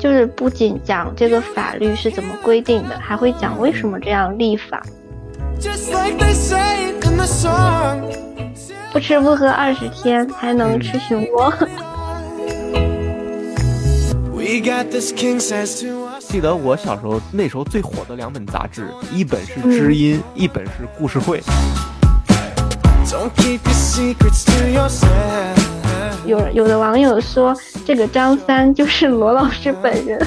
[0.00, 4.84] 就是不仅讲这个法律是怎么规定的，还会讲为什么这样立法。
[8.92, 11.54] 不吃不喝二十天还能吃熊窝。
[16.18, 21.40] 记得我小时候那时候最火的两本杂志，一本是《知音》，一本是《故事会》。
[26.24, 30.24] 有有的网友说，这个张三就是罗老师本人。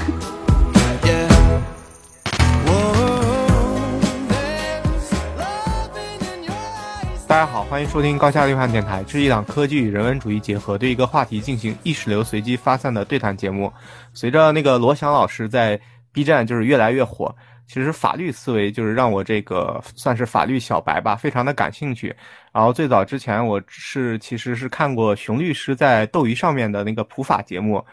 [7.28, 13.72] 大家好，欢迎收听高下立判电台，这是一档科技与人文主义结合，对一个话题进行意识流随机发散的对谈节目。
[14.14, 15.80] 随着那个罗翔老师在
[16.12, 17.34] B 站就是越来越火，
[17.68, 22.16] 其实法律思维就是让我这个算是法律小白吧，非常的感兴趣。
[22.54, 27.84] 然后最早之前我是其实是看过熊律师在斗鱼上面的那个普法节目，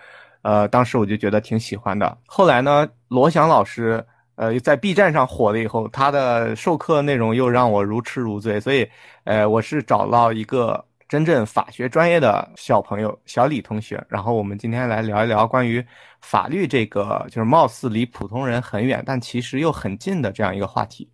[0.43, 2.19] 呃，当时我就觉得挺喜欢的。
[2.27, 4.05] 后来呢，罗翔老师。
[4.35, 8.89] 呃，在 B 站上火了以后，他的授课内容又让我如痴如醉，所以，
[9.25, 15.85] 呃，我是找到一个真正法学专业的小朋友小李同学，然后我们今天来聊一聊关于
[16.23, 21.07] 法律这个，就是貌似离普通人很远，但其实又很近的这样一个话题。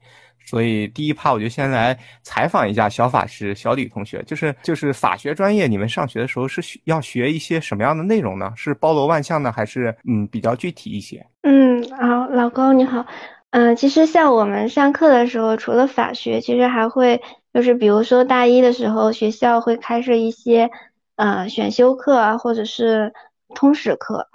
[0.47, 8.51] 所以第一趴我就先来采访一下小法师小李同学，就是就是法学专业，你们上学的时候是需要学一些什么样的内容呢？
[8.57, 11.27] 是包罗万象呢，还是嗯比较具体一些？
[11.43, 13.05] 嗯，好，老公你好，
[13.51, 17.21] 嗯，其实像我们上课的时候，除了法学，其实还会
[17.53, 20.71] 就是比如说大一的时候，学校会开设一些
[21.17, 23.13] 呃选修课啊，或者是
[23.55, 24.27] 通识课，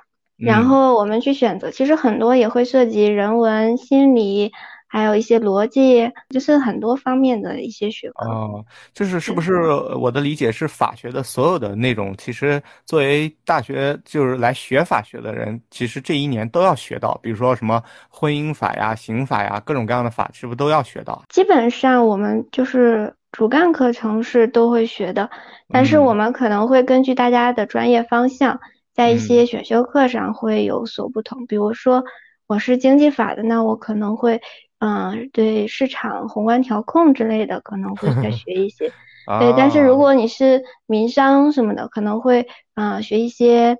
[0.45, 4.51] 然后我们去选择，其实很多也会涉及人文、心理。
[4.85, 8.29] 还有一些逻辑，就是很多方面的一些学科。
[8.29, 9.59] 哦，就是是不是
[9.99, 21.23] 我的理解是法学的所有的内容，其实作为大学就是来学法学的人，其实这一年都要学到，比如说什么婚姻法呀、刑法呀，各种各样的法，是不是都要学到？
[21.27, 25.27] 基本上我们就是主干课程是都会学的，
[25.69, 28.59] 但是我们可能会根据大家的专业方向，
[28.93, 31.45] 在一些选修课上会有所不同。
[31.47, 32.03] 比如说
[32.47, 34.41] 我是经济法的，那我可能会。
[34.85, 38.91] 嗯，对市场宏观调控之类的可能会再 学一些，
[39.39, 39.53] 对。
[39.55, 42.45] 但是如果你是民商什么的，可能会
[42.75, 43.77] 嗯学一些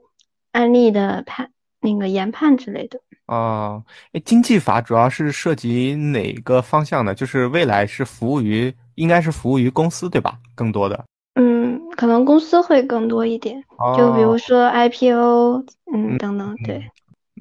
[0.53, 3.01] 案例的判那个研判之类的。
[3.25, 7.13] 哦，哎，经济法主要是涉及哪个方向呢？
[7.13, 10.37] 就是未来是服务于，应该是服务于公司对吧？
[10.55, 11.03] 更多的。
[11.35, 13.63] 嗯，可能公司会更多一点，
[13.97, 16.89] 就比如说 IPO，嗯等等，对。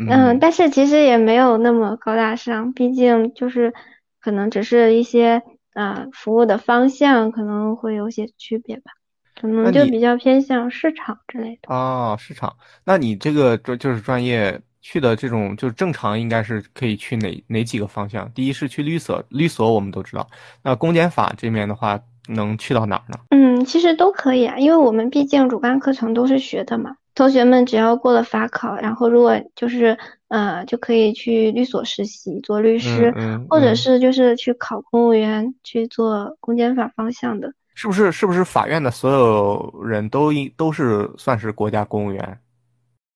[0.08, 3.74] 嗯，但是其实也没有那么高大上，毕竟就是
[4.20, 5.42] 可能只是一些
[5.74, 8.92] 啊服务的方向可能会有些区别吧，
[9.38, 11.72] 可能就比较偏向市场之类的。
[11.74, 18.32] 哦，市场，那你这个专就是专业去的这种，就是正常应该是可以去哪哪几个方向？
[18.32, 20.26] 第一是去律所，律所我们都知道，
[20.62, 23.18] 那公检法这面的话能去到哪儿呢？
[23.30, 26.94] 嗯，其实都可以啊，因为我们毕竟主干课程都是学的嘛。
[27.14, 29.96] 同学们只要过了法考，然后如果就是
[30.28, 33.12] 呃，就可以去律所实习做律师，
[33.50, 37.52] 或者是就是去考公务员去做公检法方向的。
[37.74, 38.10] 是不是？
[38.10, 42.38] 是不是法院的所有人都应都是算是国家公务员？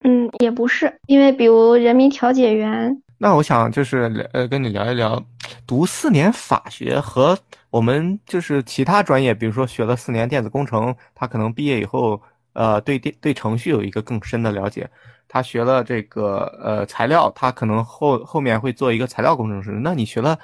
[0.04, 3.02] 嗯，也不是，因为比如人民调解员。
[3.18, 5.22] 那我想就是呃，跟你聊一聊，
[5.66, 7.38] 读四年法学和
[7.70, 12.20] 我们就是其他专业，比如说学了四年电子工程，他可能毕业以后。
[12.58, 14.88] 呃，对电对程序有一个更深的了解，
[15.28, 19.72] 他学了这个呃材料，他可能后后面会做一个材料工程师。
[19.72, 20.38] 那你学了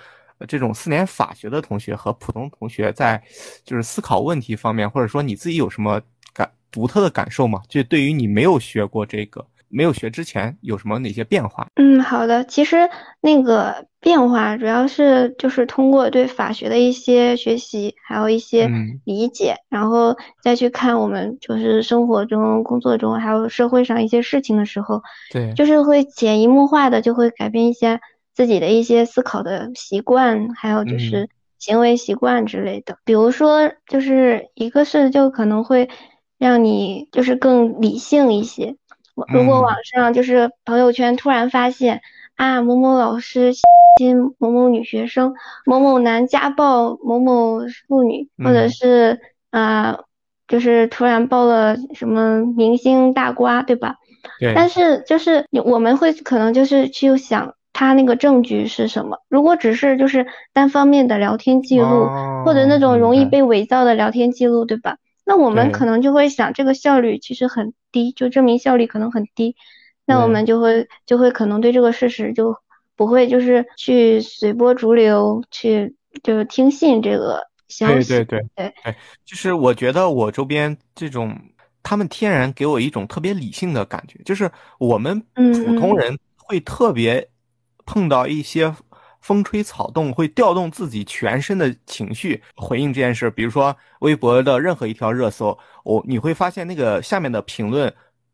[0.46, 3.18] 这种四年法学的同学和普通同学在
[3.64, 5.98] 就是思考问题方面，或者说你自己有什么
[6.34, 7.62] 感独特的感受吗？
[7.66, 9.42] 就对于你没有学过这个。
[9.72, 11.66] 没有学之前有什么哪些变化？
[11.76, 12.90] 嗯，好的，其实
[13.22, 18.70] 那个变化主要是就是通过对法学的一些学习，还有一些
[19.04, 25.02] 理解，然后再去看我们就是生活中、工作中，还有社会上一些事情的时候，
[25.32, 27.98] 对，就是会潜移默化的就会改变一些
[28.34, 32.98] 自己的一些思考的习惯，还有就是行为习惯之类的。
[33.04, 35.88] 比如说，就是一个是就可能会
[36.38, 38.76] 让你就是更理性一些。
[39.32, 42.00] 如果网上就是朋友圈突然发现
[42.36, 43.52] 啊某某老师
[43.98, 45.34] 亲 某某女学生，
[45.66, 49.20] 某某男家暴某某妇女，或者是
[49.50, 50.00] 啊
[50.48, 53.96] 就是突然爆了什么明星大瓜，对吧？
[54.38, 54.54] 对。
[54.54, 59.18] 但是就是我们会可能就是去想他那个证据是什么？
[59.28, 62.08] 如果只是就是单方面的聊天记录，
[62.44, 64.96] 或者那种容易被伪造的聊天记录，对吧？
[65.24, 69.54] 那我们可能就会想，这个效率其实很低，就证明效率可能很低。
[70.04, 72.56] 那我们就会就会可能对这个事实就
[72.96, 78.08] 不会就是去随波逐流，去就是听信这个消息。
[78.08, 81.38] 对对对对对，就是我觉得我周边这种，
[81.82, 87.28] 他们天然给我一种特别理性的感觉，就是我们普通人会特别
[87.86, 88.74] 碰到一些。
[89.22, 97.92] 风吹草动会调动自己全身的情绪回应这件事，比如说微博的任何一条热搜，我你会发现那个下面的评论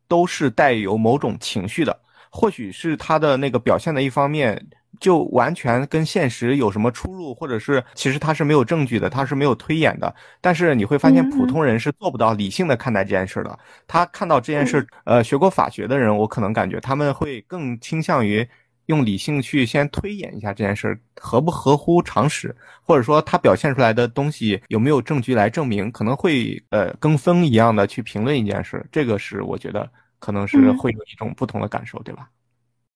[0.08, 2.00] 都是带有某种情绪的，
[2.30, 4.66] 或许是他的那个表现的一方面
[4.98, 18.48] 就完全跟现实有什么出入，或者是其实他是没有证据的，他是没有推演的，但是你会发现普通人是做不到理性的看待这件事的，他看到这件事，呃，学过法学的人，我可能感觉他们会更倾向于。
[18.88, 29.88] 用理性去先推演一下这件事合不合乎常识，或者说他表现出来的东西有没有证据来证明，可能会呃跟风一样的去评论一件事，这个是我觉得
[30.18, 32.28] 可能是会有一种不同的感受，对吧？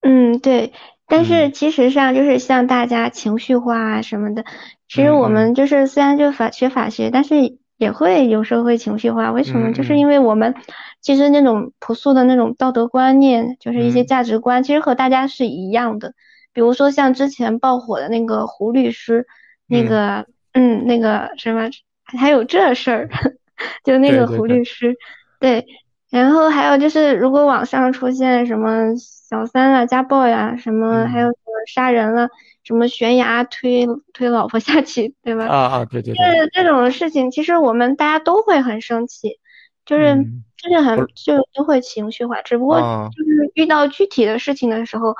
[0.01, 0.73] 嗯，对。
[1.07, 4.45] 但是其实上就是像大家情绪化啊什么的，
[4.89, 7.59] 其实我们就是虽然就法学法学，但是。
[7.83, 9.73] 也会有时候会情绪化，为什么？
[9.75, 10.55] 就是因为我们
[11.01, 16.15] 其实那种朴素的那种道德观念，就是一些价值观，其实和大家是一样的。
[16.53, 19.27] 比如说像之前爆火的那个胡律师，
[19.67, 21.69] 那个嗯，那个什么，
[22.05, 23.09] 还有这事儿，
[23.85, 24.95] 就那个胡律师，
[25.41, 25.67] 对。
[26.09, 32.29] 然后还有就是，如果网上出现什么小三啊、家暴呀，什么还有什么杀人了。
[32.65, 35.47] 什么悬崖推推老婆下去，对吧？
[35.47, 36.49] 啊啊，对对对。
[36.53, 39.39] 这这种事情，其实我们大家都会很生气，
[39.85, 40.17] 就是
[40.57, 42.41] 就是很就都会情绪化。
[42.43, 45.15] 只不过就是遇到具体的事情的时候，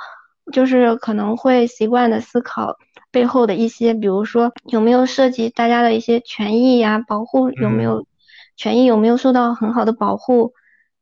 [0.51, 2.77] 就是可能会习惯的思考
[3.11, 8.05] 背后的一些，比如说有没有涉及大家的一些权益呀，保护有没有
[8.55, 10.53] 权益有没有受到很好的保护，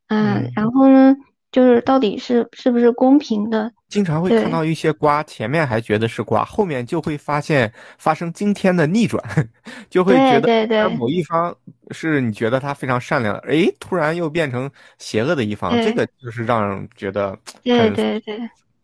[0.08, 1.16] 嗯，然后呢？
[1.52, 3.72] 就是到底是是不是公平的？
[3.92, 9.22] 经常会看到一些瓜，前面还觉得是瓜，后面就会发现发生惊天的逆转，
[9.90, 11.54] 就会觉得某一方
[11.90, 18.38] 是你觉得他非常善良，哎，突然又变成邪恶的一方，这个就是让人觉得对对对，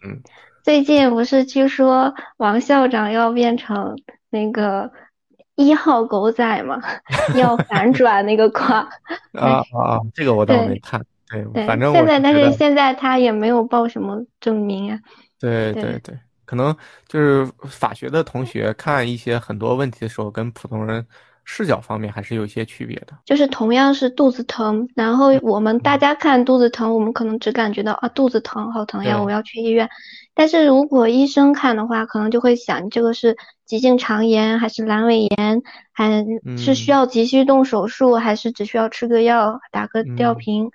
[0.05, 0.21] 嗯，
[0.63, 3.97] 最近不是据说王校长要变成
[4.29, 4.93] 那个
[5.55, 6.79] 一号狗仔吗？
[7.35, 8.87] 要反转那个瓜
[9.33, 11.03] 啊 啊，这个我倒没看。
[11.31, 14.99] 对，反正现在，但是现在他也没有报什么证明啊。
[15.41, 16.75] 对对对，可能
[17.07, 21.07] 就是法学的同学看一些很多问题的时候，跟普通人
[21.45, 23.17] 视角方面还是有一些区别的。
[23.25, 29.89] 就是同样是肚子疼，然后我们大家看肚子疼，我们可能只感觉到啊肚子疼，好疼呀，我要去医院。
[30.35, 36.25] 但是如果医生看的话，可能就会想这个是急性肠炎还是阑尾炎，还
[36.57, 40.67] 是需要急需动手术，还是只需要吃个药打个吊瓶。
[40.67, 40.71] 嗯，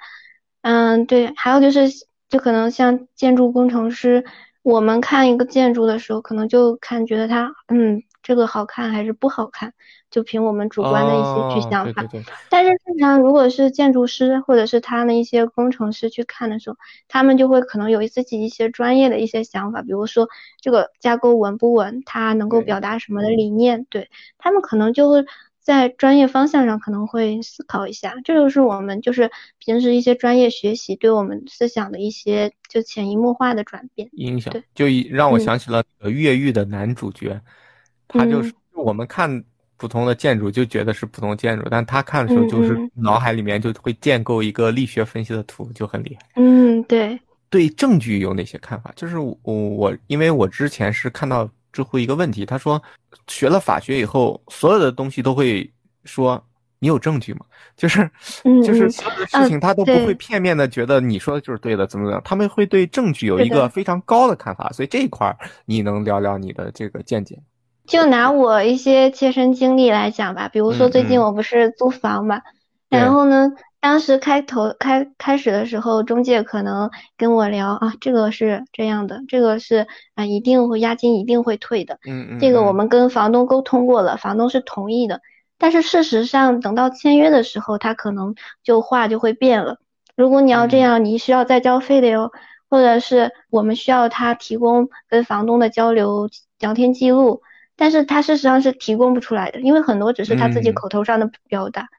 [1.08, 1.90] 对，还有就是，
[2.30, 4.24] 就可能像建筑工程师，
[4.62, 9.74] 我们看一个建筑的时候，可能就看觉得它，嗯，这个好看还是不好看，
[10.10, 12.06] 就凭我们主观的一些去想法。
[12.50, 16.78] 但是正常如果是建筑师或者是他的一些工程师去看的时候，
[17.10, 20.30] 他们就会可能有自己一些专业的一些想法，比如说
[20.62, 25.26] 这个架构稳不稳，它能够表达什么的理念，对他们可能就会。
[25.64, 34.54] 在专业方向上可能会思考一下，这就是我们就是平时一些专业学习对我们思想的一些就潜移默化的转变影响。
[34.76, 37.40] 就让我想起了越狱的男主角，
[38.10, 39.42] 他就是我们看
[39.78, 46.28] 普通的建筑就觉得是普通建筑，但他看的时候就是脑海里面就会建构一个力学分析的图，就很厉害。
[46.36, 47.18] 嗯，对。
[47.50, 48.92] 对证据有哪些看法？
[48.98, 51.50] 就是我我因为我之前是看到。
[51.74, 52.82] 知乎一个问题，他说，
[53.28, 55.70] 学了法学以后，所有的东西都会
[56.06, 56.42] 说
[56.80, 57.42] 你有证据吗？
[57.76, 58.10] 就是，
[58.64, 64.70] 就是所有的事情他都不会片面的觉得你说的就是对的，怎么怎么，他们会对证据有一个非常高的看法。
[64.72, 67.38] 所以这一块儿你能聊聊你的这个见解？
[67.88, 72.42] 就拿我一些切身经历来讲吧，比如说最近我不是租房嘛，
[72.88, 73.52] 然后呢。
[73.84, 79.86] 当时开头开开始的时候，中介可能跟我聊啊，这个是这样的，这个是
[80.16, 85.20] 啊，一定会押金一定会退的，嗯嗯，这个我们跟房东沟通过了，房东是同意的。
[85.58, 89.80] 但是事实上，等到签约的时候，他可能就话就会变了。
[90.16, 92.32] 如果你要这样，你需要再交费的哟，
[92.70, 97.42] 或者是我们需要他提供跟房东的交流聊天记录，
[97.76, 101.90] 但是他事实上是提供不出来的，因为很多只是他自己口头上的表达。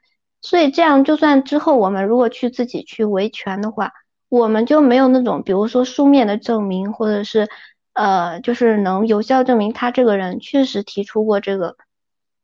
[0.45, 3.91] 所以这样，就算之后我们如果去自己去维权的话，
[4.29, 7.47] 我们就没有那种，比如说书面的证明，或者是，
[7.93, 11.75] 呃，就是能有效证明他这个人确实提出过这个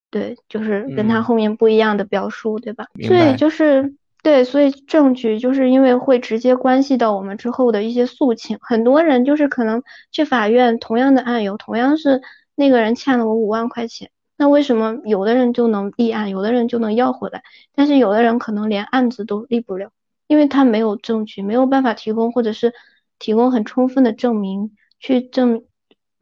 [0.10, 2.88] 对，就是跟他后面不一样的表述，对吧？
[3.08, 3.94] 所以就是
[4.24, 8.58] 对，所以证据就是因为会直接关系到我们之后的一些诉请。
[8.62, 12.22] 很多人就是可能去法院，同样的案由，同样是
[12.56, 14.10] 那个人欠了我五万块钱，
[14.42, 17.44] 那为什么有的人就能立案，有的人就能要回来，
[17.76, 19.92] 但是有的人可能连案子都立不了，
[20.26, 22.74] 因为他没有证据，没有办法提供，或者是
[23.20, 25.64] 提供很充分的证明去证。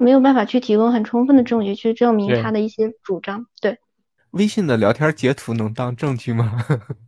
[0.02, 3.48] 没有办法去提供很充分的证据去证明他的一些主张。
[3.60, 3.78] 对，
[4.32, 6.58] 微信的聊天截图能当证据吗？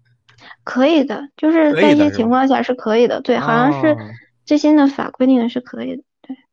[0.65, 3.21] 可以的，就是在一些情况下是可以的。
[3.21, 3.95] 对，好像是
[4.43, 6.03] 最新的法规定的是可以的。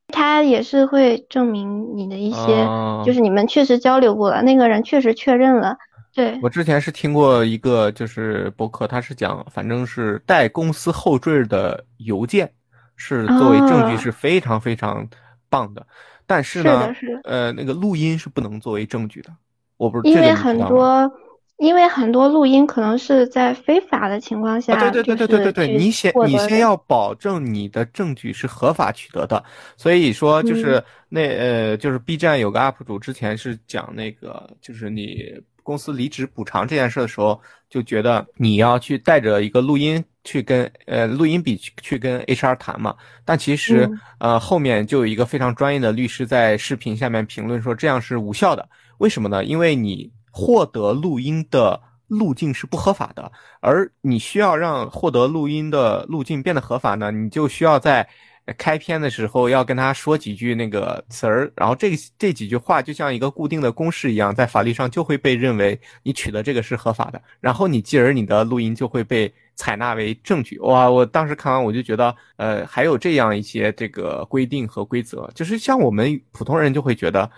[0.09, 2.67] 对，他也是会证明你的一些，
[3.05, 5.77] 就是你们确实交流过了，那个人确实确认了。
[6.15, 12.51] 对，我之前是听过一个就是博客，他是讲，反正是带公司后缀的邮件
[12.97, 15.07] 是作为证据是非常非常
[15.49, 15.87] 棒的。
[16.27, 16.93] 但是呢，
[17.25, 19.31] 呃，那个录音是不能作为证据的。
[19.77, 21.11] 我不是因为很多，
[21.59, 29.43] 因为很多录音可能是在非法的情况下，对对对对对对对，你先你先要保证你的证据是合法取得的。
[29.77, 35.23] 所以说，就是那呃，就是 B 站有个 UP 主之前是讲那个，就是你
[35.63, 40.03] 公司离职补偿这件事的时候，就觉得你要去带着一个录音。
[40.25, 43.89] 去跟呃录音笔去去跟 HR 谈嘛，但其实
[44.19, 49.43] 呃后面就有一个非常专业的律师在视频下面评论说这样是无效的，为什么呢？
[49.43, 58.09] 因为你获得录音的路径是不合法的，而你需要让获得录音的路径变得合法呢，你就需要在。
[58.57, 70.59] 开篇的时候要跟他说几句那个词儿，然后这这几句话就像一个固定的公式一样，在法律上就会被认为你取得这个是合法的，然后你继而你的录音就会被采纳为证据。
[70.61, 77.31] 哇，我当时看完我就觉得，呃，还有这样一些这个规定和规则，就是像我们普通人就会觉得。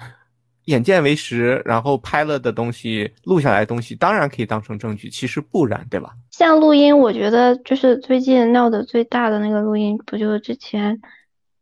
[0.67, 5.09] 眼见为实，然后拍了的东西、录下来的东西，当然可以当成证据。
[5.09, 6.11] 其实不然，对吧？
[6.31, 11.01] 像录音，我觉得就是最近闹得最大的那个录音，不就是之前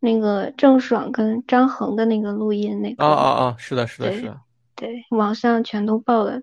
[0.01, 3.05] 那个郑爽跟张恒的那个录音那个？
[3.05, 3.55] 哦哦哦！
[3.59, 4.37] 是的，是的，是的。
[4.77, 6.41] 对，网上全都爆了。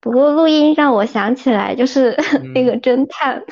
[0.00, 2.16] 不过录音让我想起来，就是
[2.54, 3.42] 那个侦探。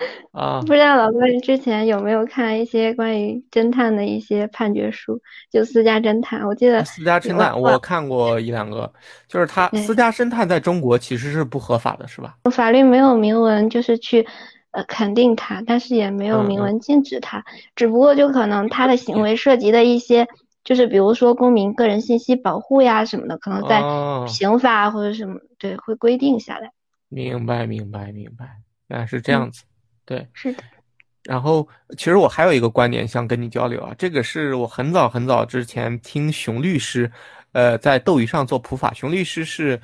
[0.32, 5.20] 啊，不知道老哥之前有没有看一些关于侦探的一些判决书？
[5.50, 8.90] 就私家侦探，我记得私家侦探我看过一两个，
[9.28, 12.36] 就是他私家侦探在中国其实是不合法的，是吧？
[12.50, 14.26] 法律没有明文就是去
[14.70, 17.44] 呃肯定他，但是也没有明文禁止他，
[17.76, 20.26] 只不过就可能他的行为涉及的一些，
[20.64, 23.82] 就是比如说公民个人信息保护呀什么的，可能在
[24.26, 26.70] 刑法或者什么对会规定下来。
[27.08, 29.64] 明白，明白，明白，原来是这样子。
[30.10, 30.64] 对，是的。
[31.22, 37.08] 然后，其实我还有一个观点想跟你交流啊，这个是我很早很早之前听熊律师，
[37.52, 38.92] 呃，在斗鱼上做普法。
[38.92, 39.80] 熊律师是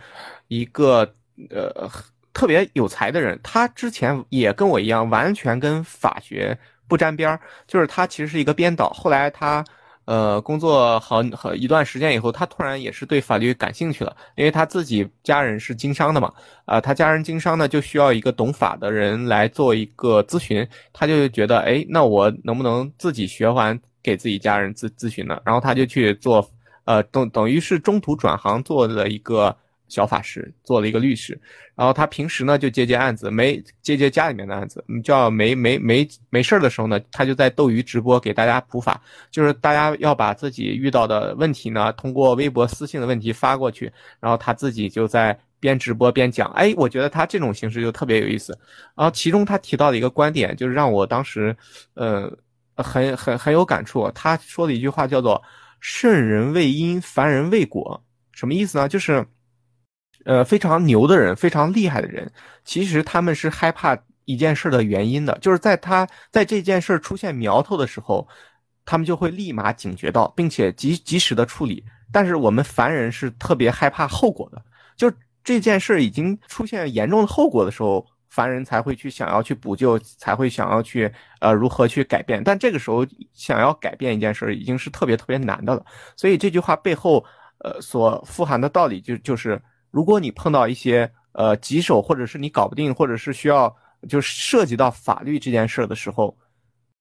[0.49, 1.15] 一个
[1.51, 1.89] 呃
[2.33, 9.65] 特别有才的人，他之前也跟我一样，完全跟法学不沾边儿，就是他其实是一个编导，后来他。
[10.07, 16.33] 呃，工作好好一段时间以后，他突然也是对法律感兴趣了，因为他自己家人是经商的嘛，
[16.65, 25.39] 啊，他家人经商呢，就需要一个懂法的人来做一个咨询，他就觉得，哎，那我能不能自己学完给自己家人咨咨询呢？
[25.45, 26.49] 然后他就去做，
[26.85, 29.55] 呃，等等于是中途转行做了一个。
[29.89, 31.39] 小法师做了一个律师，
[31.75, 39.01] 然后他平时呢就接接案子，没接接家里面的案子，叫没没没没事的时候呢，他就在斗鱼直播给大家普法，
[39.31, 46.51] 就是大家要把自己遇到的问题呢，通过微博私信的问题发过去，然后他自己就在边直播边讲。
[46.51, 48.59] 哎，我觉得他这种形式就特别有意思。
[48.97, 51.57] 然后其中他提到的一个观点，就是让我当时，
[51.95, 52.31] 呃，
[52.77, 54.11] 很很很有感触。
[54.13, 55.41] 他说的一句话叫做
[55.81, 58.03] “圣人为因，凡人为果”，
[58.33, 58.89] 什么意思呢？
[58.89, 59.25] 就是。
[60.27, 62.29] 呃，非常牛的人，非常厉害的人，
[62.65, 68.27] 其实他们是害怕一件事的原因的，就是在他在这件事出现苗头的时候，
[68.85, 71.85] 他们就会立马警觉到，并且及及时的处理。
[72.11, 74.61] 但是我们凡人是特别害怕后果的，
[74.97, 75.09] 就
[75.45, 82.43] 这件事已经出现严重的后果的时候，凡人才会去想要去补救，才会想要去呃如何去改变。
[82.43, 85.87] 但这个时候想要改变一件事，已经是特别特别难的了。
[86.17, 87.25] 所以这句话背后
[87.59, 89.63] 呃所富含的道理就就是。
[89.91, 93.75] 如果你碰到一些呃棘手，或者是你搞不定，或者是需要
[94.09, 96.37] 就涉及到法律这件事的时候，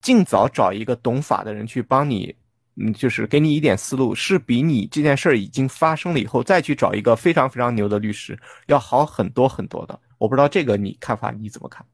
[0.02, 2.36] 尽早找一个懂法的人去帮你，
[2.76, 8.38] 嗯，就是给你一点思路，是比你这件事已经发生了以后再去找一个非常非常牛的律师
[8.68, 10.00] 要好很多很多的。
[10.18, 11.86] 我不知道这个你看法你怎么看？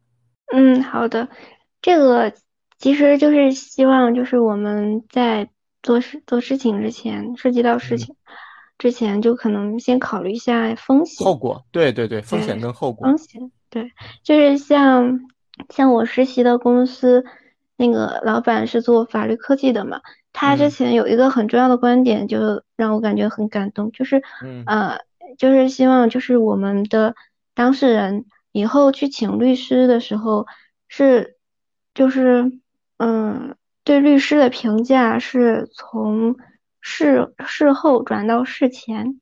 [0.53, 1.27] 嗯，好的，
[1.81, 2.33] 这个
[2.77, 5.49] 其实就是希望就是我们在
[5.81, 8.15] 做事做事情之前涉及到事情。
[8.81, 11.63] 之前就可能先考虑一下风险、后果。
[11.71, 13.05] 对对对，风险跟后果。
[13.05, 13.91] 风险对，
[14.23, 15.19] 就是像
[15.69, 17.23] 像我实习的公司，
[17.77, 20.01] 那个老板是做法律科技的嘛，
[20.33, 24.23] 他之前有一个很重要的观点，就让我感觉很感动，就是
[24.65, 24.97] 呃，
[25.37, 27.13] 就是希望就是我们的
[27.53, 30.47] 当事人以后去请律师的时候
[30.87, 31.37] 是
[31.93, 32.51] 就是
[32.97, 33.55] 嗯。
[33.83, 36.35] 对律师的评价是从
[36.81, 39.19] 事事后转到事前，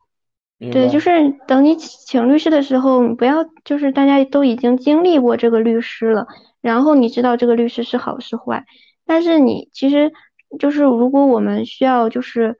[0.59, 0.99] 对，就。
[0.99, 1.09] 是
[1.47, 6.27] 等你请律师的时候，不要就是大家都已经经历过这个律师了，
[6.61, 8.65] 然后你知道这个律师是好是坏，
[9.05, 10.11] 但是你其实
[10.57, 12.57] 就是如果我们需要就是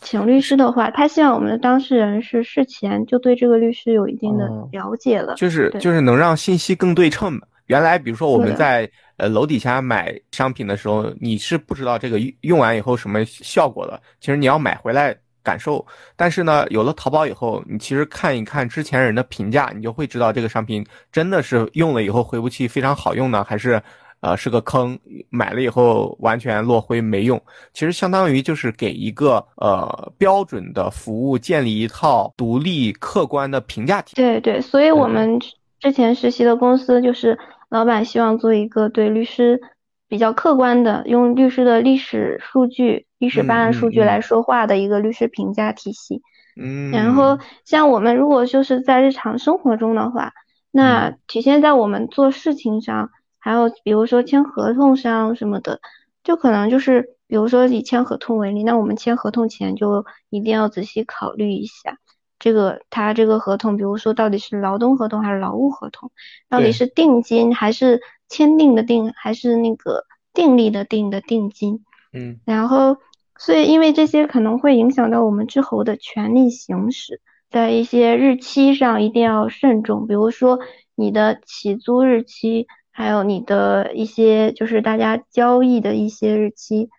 [0.00, 7.48] 请律师的话，他希望我们的当事人是事前就对这个律师有一定的了解了，就是就是能让信息更对称的。
[7.66, 8.90] 原来比如说我们在。
[9.16, 14.02] 呃，楼底下买商品的时候，你是不知道这个用完以后什么效果的。
[14.18, 15.86] 其实你要买回来感受。
[16.16, 23.80] 但是呢，有了淘宝以后，你其实看一看之前人的评价，你就会知道这个商品真的是用了以后回不去非常好用呢，还是
[24.18, 24.98] 呃是个坑，
[25.30, 27.40] 买了以后完全落灰没用。
[27.72, 34.16] 其实相当于就是给一个呃标准的服务建立一套独立客观的评价体系。
[34.16, 35.38] 对对，所以我们
[35.84, 37.38] 之前实习的公司就是。
[37.70, 39.60] 老板希望做一个对律师
[40.06, 46.22] 比较客观的，用律师的历史数据、历史办案数据来说话的一个律师评价体系。
[46.54, 50.30] 嗯，然后像我们如果就是在日常生活中的话，
[50.70, 53.10] 那体现在我们做事情上，
[53.40, 55.80] 还有比如说签合同上什么的，
[56.22, 61.98] 就可能就是比如说以签合同为例，那我们签合同前就一定要仔细考虑一下。
[62.44, 66.10] 这个他这个合同，比如说到底是劳动合同还是劳务合同，
[66.50, 71.86] 到底是定金还是签订的定，还是那个订立的定的定金？
[72.12, 72.98] 嗯，然后
[73.38, 80.58] 所以因为这些可能会影响到我们之后的权利行使，在一些日期上一定要慎重，比如说
[80.94, 86.90] 你的起租日期，还有你的一些就是大家交易的一些日期，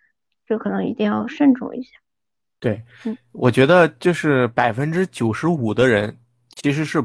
[0.48, 1.92] 这可能一定要慎重一下。
[2.66, 2.82] 对，
[3.32, 6.18] 我觉得就是百分之九十五的人
[6.56, 7.00] 其实是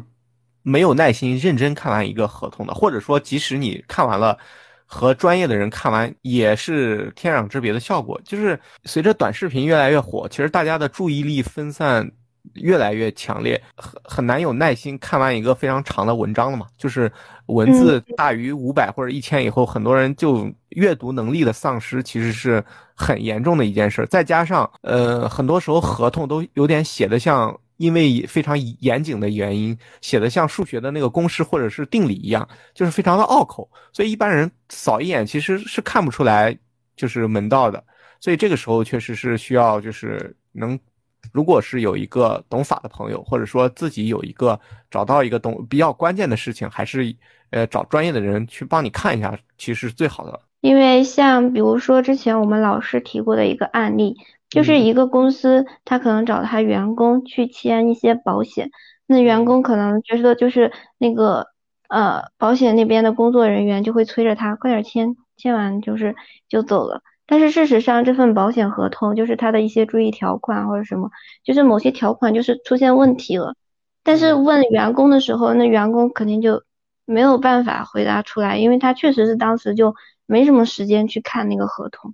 [0.62, 4.38] 没有耐心认真看完一个合同的，或者说即使你看完了，
[4.86, 8.18] 和专业的人看完也是天壤之别的效果。
[8.24, 12.10] 就是随着短视频越来越火，其实大家的注意力分散。
[12.54, 16.66] 越来越强烈，很很难有耐心看完一个非常长的文章了嘛？
[16.76, 17.10] 就是
[17.46, 24.06] 文字大于五百或者一千以后，很多人就阅读能力的丧失，其实是很严重的一件事。
[24.10, 36.56] 再加上，呃，很多时候合同都有点写的像，因为非常严谨的原因，写的像数学的那个公式或者是定理一样，就是非常的拗口，所以一般人扫一眼其实是看不出来
[36.96, 37.82] 就是门道的。
[38.20, 40.78] 所以这个时候确实是需要就是能。
[41.32, 44.58] 如果是有一个懂法的朋友，或者说自己有一个
[44.90, 47.14] 找到一个懂比较关键的事情，还是
[47.50, 50.40] 呃找专业的人去帮你看一下，其实是最好的。
[50.60, 54.16] 因为像比如说之前我们老师提过的一个案例，
[54.48, 58.70] 就是一个公司他可能找他员工去签一些保险，
[59.06, 61.46] 那员工可能觉得就是那个
[61.88, 66.14] 呃保险那边的工作人员就会催着他快点签，签完就是
[66.48, 67.02] 就走了。
[67.30, 71.08] 但是事实上，这份保险合同就是它的一些注意条款或者什么，
[71.44, 73.54] 就是某些条款就是出现问题了。
[74.02, 76.64] 但是问员工的时候，那员工肯定就
[77.06, 79.94] 没有办法回答出来，因为他确实是当时就
[80.26, 82.12] 没什么时间去看那个合同。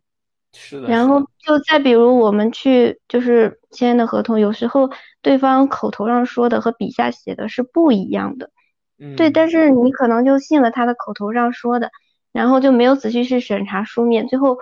[0.52, 0.88] 是的。
[0.88, 4.90] 然后就再比如我们去就是签的合同，有时候
[5.22, 8.50] 对方口头上说的和笔下写的是不一样的。
[8.98, 9.16] 嗯。
[9.16, 11.90] 对，但是你可能就信了他的口头上说的，
[12.32, 14.58] 然后就没有仔细去审查书面，最后。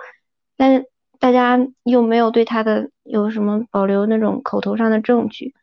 [0.57, 0.85] 但是
[1.19, 5.53] 大家又没有对他的有什么保留那种口头上的证据，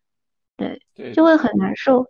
[0.57, 0.81] 对，
[1.15, 2.07] 就会很难受。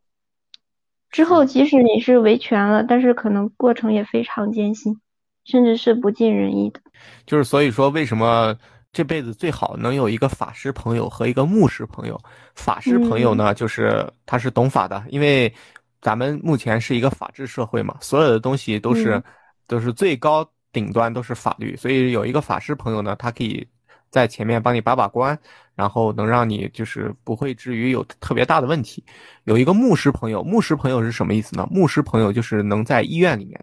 [1.11, 4.99] 之后即使你是维权了，但是可能过程也非常艰辛，
[5.45, 6.81] 甚至是不尽人意的。
[7.27, 8.57] 就是所以说，为什么
[8.93, 12.19] 这辈子最好能有一个法师朋友和一个牧师朋友？
[12.55, 15.53] 法师朋友呢，就是他是懂法的，因为
[16.01, 19.23] 咱们目前是一个法治社会嘛，所有的东西都是
[19.67, 20.49] 都是最高。
[20.73, 23.67] 顶端都是法律，所以有一个法师朋友呢，他可以
[24.11, 25.39] 在前面帮你把把关，
[25.75, 29.05] 然后能让你就是不会至于有特别大的问题。
[29.45, 31.69] 有一个牧师朋友，牧师朋友是什么意思呢？
[31.71, 33.59] 牧师朋友就是能在医院里面，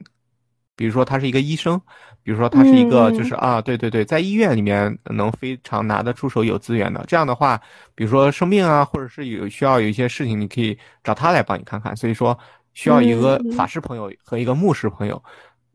[0.76, 1.80] 比如说他是一个医生，
[2.24, 7.04] 比如说他是一个就是啊，对对对，在医院里面能非常拿得出手有资源的。
[7.08, 7.60] 这样的话，
[7.95, 11.95] 比如说生病啊，或者是有需要有一些事情，你可以找他来帮你看看。
[11.95, 12.38] 所以说
[12.74, 15.22] 需要一个法师朋友和一个牧师朋友。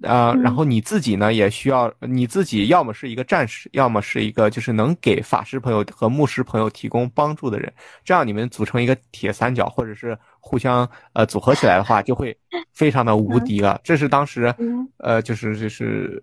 [0.03, 7.73] 呃，然后你自己呢也需要你自己要么是一个战士，要么是一个就是能给法师朋友和牧师朋友提供帮助的人，
[8.05, 12.37] 这样你们组成一个铁三角，或者是互相呃组合起来的话，就会
[12.73, 13.81] 非常的无敌了。
[13.85, 14.55] 这是当时
[14.99, 16.23] 呃就是就是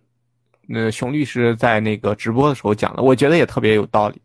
[0.67, 4.21] 那熊律师在那个直播的时候讲的，我觉得也特别有道理。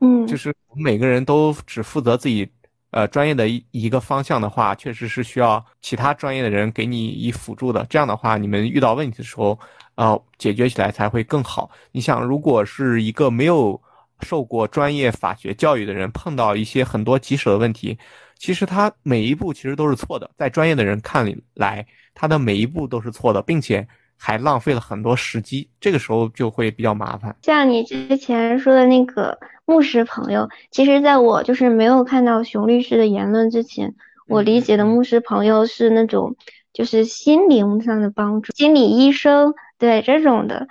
[0.00, 2.48] 嗯，就是每个人都只负责自己。
[2.90, 7.86] 呃，专业的一一个方向的话，确实是需要其他专业的人给你以辅助的。
[7.90, 9.58] 这样的话，你们遇到问题的时候，
[9.96, 11.70] 呃，解决起来才会更好。
[11.92, 13.80] 你想，如果是一个没有
[14.20, 17.98] 受过专业法学教育的人，碰到一些很多棘手的问题，
[18.38, 20.30] 其实他每一步其实都是错的。
[20.36, 23.86] 在专业的人看来，他的每一步都是错的，并且。
[24.18, 27.34] 还浪费了很多时机，这个时候就会比较麻烦。
[27.42, 33.94] 像你之前说的那个牧师朋友，其实在我就是没有看到熊律师的言论之前，
[34.26, 36.34] 我理解的牧师朋友是那种
[36.72, 40.66] 就是心灵上的帮助，心理医生对这种的。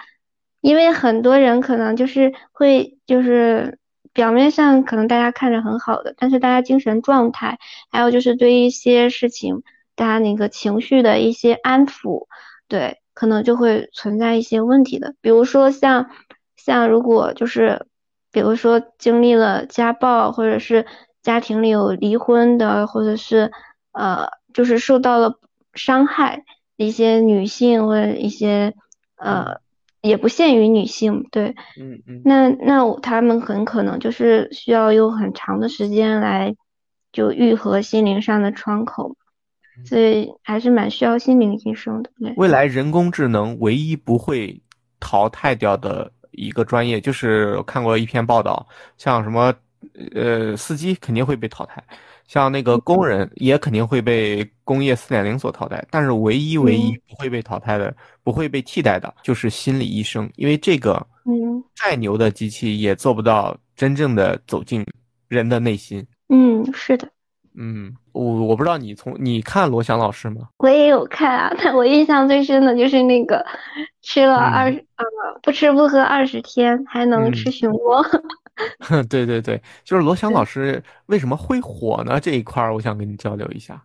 [0.60, 3.80] 因为很多人可能就是会就是
[4.12, 7.58] 表面上可能大家看着很好的，但是大家精神状态，
[7.90, 9.64] 还有就是对一些事情
[9.96, 12.28] 大家那个情绪的一些安抚，
[12.68, 12.98] 对。
[13.18, 16.12] 可能就会存在一些问题的，比如说像
[16.56, 17.88] 像如果就是，
[18.32, 20.86] 比如说经历了家暴，或者是
[21.24, 23.52] 家庭里有离婚的，或者是
[23.92, 25.40] 呃就是受到了
[25.74, 26.44] 伤害
[26.76, 28.76] 一些女性或者一些
[29.16, 29.62] 呃
[30.02, 36.56] 也不限于女性，对，嗯嗯，那那他们很可能就是需要用很长的时间来
[37.12, 39.16] 就愈合心灵上的窗口。
[39.86, 42.10] 所以还是蛮需要心灵医生的。
[42.38, 44.60] 未来人工智能唯一不会
[45.00, 49.54] 淘汰掉的一个专业，就是看过一篇报道，像什么
[50.14, 51.84] 呃司机肯定会被淘汰，
[52.28, 55.84] 像那个工人也肯定会被工业四点零所淘汰。
[55.90, 64.86] 但是唯一唯一不会被淘汰的、不会被替代的，就是心理医生，因为这个嗯，再牛的机器也做不到真正的走进
[65.28, 66.06] 人的内心。
[66.30, 67.10] 嗯，是的。
[67.60, 70.50] 嗯，我我不知道你从你看罗翔老师吗？
[70.58, 73.44] 我也有看啊， 但我印象最深的就是那个
[74.04, 75.06] 吃了二十呃
[75.42, 78.04] 不吃不喝二十天还能吃熊猫。
[79.10, 82.20] 对对对，就是罗翔老师为什么会火呢？
[82.20, 83.82] 这一块儿我想跟你交流一下。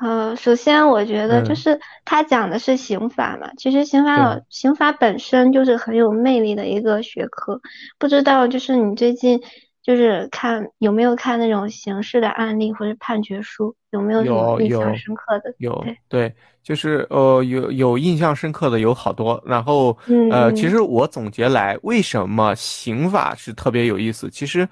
[0.00, 7.60] 呃，首先我觉得就是他讲的是刑法嘛，其实刑法老刑法本身就是很有魅力的一个学科，
[7.98, 9.40] 不知道就是你最近。
[9.88, 15.54] 就是看有没有看那种刑事的案例或者判决书，有没有什么印象深刻的？
[15.56, 16.30] 有对，
[16.62, 19.42] 就是呃有有印象深刻的有好多。
[19.46, 19.96] 然后
[20.30, 24.28] 呃，其实我总结来，为什么刑法是特别有意思？
[24.28, 24.68] 其实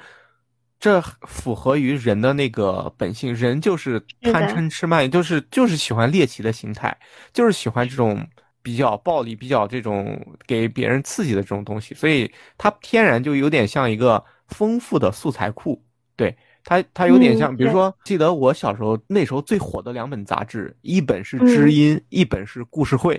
[0.79, 6.95] 这符合于人的那个本性，人就是贪嗔痴慢，就是就是喜欢猎奇的心态，
[7.33, 8.23] 就是喜欢这种
[8.61, 14.23] 比较暴力、比较这种给别人刺激的这种东西，所以它天然就有点像一个。
[14.49, 15.83] 丰富的素材库，
[16.17, 23.17] 对它，它有点像，比如说，记得我小时候那时候最火的两本杂志，一本是《知音》，一本是《故事会》。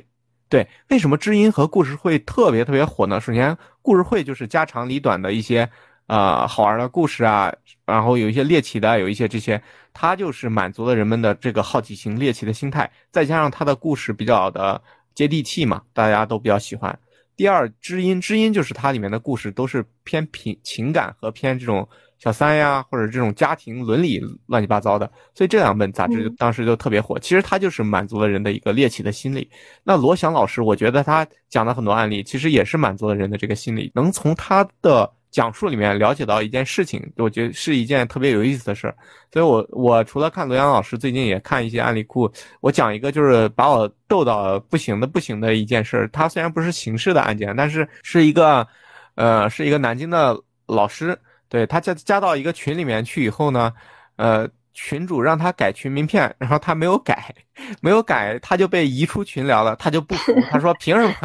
[0.50, 3.20] 对，为什么《知音》和《故事会》特别特别火呢？
[3.20, 5.70] 首先，《故事会》就是家长里短的一些，
[6.08, 7.54] 呃，好玩的故事啊，
[7.86, 9.62] 然后有一些猎奇的，有一些这些，
[9.94, 14.82] 它就是满足了人们的这个好奇心、猎奇的心态，再加上它的故事比较的
[15.14, 16.98] 接地气嘛，大家都比较喜欢。
[17.38, 27.18] 第二知音，知音就是它里面的故事都是偏平情感和偏这种小三呀，或者这种家庭伦理乱七八糟的，所以这两本杂志当时就特别火。
[27.20, 29.50] 其实它就是满足了人的一个猎奇的心理。
[29.84, 35.10] 那罗翔老师，我觉得他讲的很多案例，其实也是满足了人的这个心理，能从他的。
[35.30, 38.96] 讲述里面了解到一件事情，我觉得是一件特别有意思的事儿，
[39.32, 42.32] 所以我我除了看罗阳老师，最近也看一些案例库。
[42.62, 48.68] 我讲一个就是把我逗到不行的不行的一件事儿，它虽然不是刑事的案件，但是是一个，
[49.16, 51.18] 呃，是一个南京的老师，
[51.50, 53.74] 对他加加到一个群里面去以后呢，
[54.16, 54.48] 呃。
[54.80, 57.34] 群主让他改群名片，然后他没有改，
[57.82, 59.76] 没有改，他就被移出群聊了。
[59.78, 61.16] 他就不服，他说凭什么？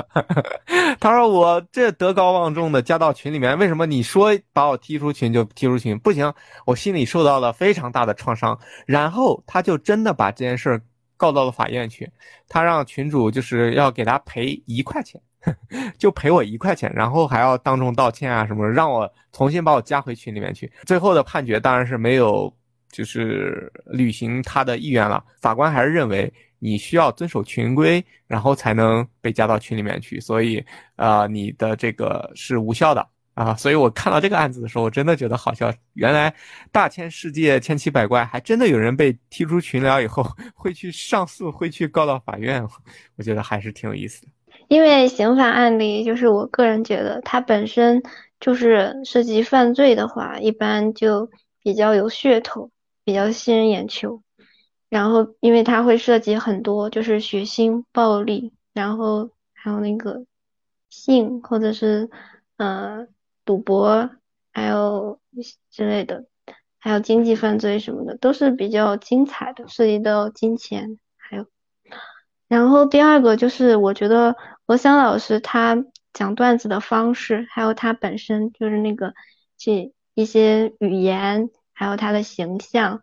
[1.02, 5.98] 他说我这德高望重的加到群里面，为什么你说把我踢出群就踢出群？
[5.98, 6.32] 不行，
[6.64, 8.56] 我心里受到了非常大的创伤。
[8.86, 10.80] 然后他就真的把这件事
[11.16, 12.08] 告到了法院去，
[12.48, 15.20] 他让群主就是要给他赔一块钱，
[15.98, 20.70] 就赔我一块钱，然后还要当众道歉啊什么，让我重新把我加回群里面去。
[20.86, 22.54] 最后的判决当然是没有。
[22.92, 26.30] 就是履行他的意愿了，法官还是认为
[26.64, 33.52] 你需要遵守群规，然后才能被加到群里面去，所以，呃，你的这个是无效的啊。
[33.56, 35.74] 所以我看到这个案子的时候，我真的觉得好笑。
[35.94, 36.32] 原来
[36.70, 42.62] 大千世界千奇百怪，还真的有人被踢出群聊以后 会去上诉，会去告到法院，
[43.16, 44.28] 我觉得还是挺有意思的。
[44.68, 48.00] 因为刑法案例，就是我个人觉得它本身
[48.38, 51.28] 就是涉及犯罪的话，一般就
[51.60, 52.70] 比较有噱头，
[53.04, 54.22] 比较吸引眼球。
[54.92, 60.26] 然后，因为它会涉及很多，就是血腥、暴力，然后还有那个
[60.90, 62.10] 性，或者是
[62.58, 63.06] 呃
[63.46, 64.10] 赌博，
[64.52, 65.18] 还有
[65.70, 66.26] 之类的，
[66.78, 71.46] 还有经济犯罪什么的，都是比较精彩的，涉及到金钱，还有。
[72.46, 79.14] 然后第二个就是，我觉得罗翔老师他讲段子的方式，还有他本身就是那个
[79.56, 83.00] 这一些语言，还有他的形象。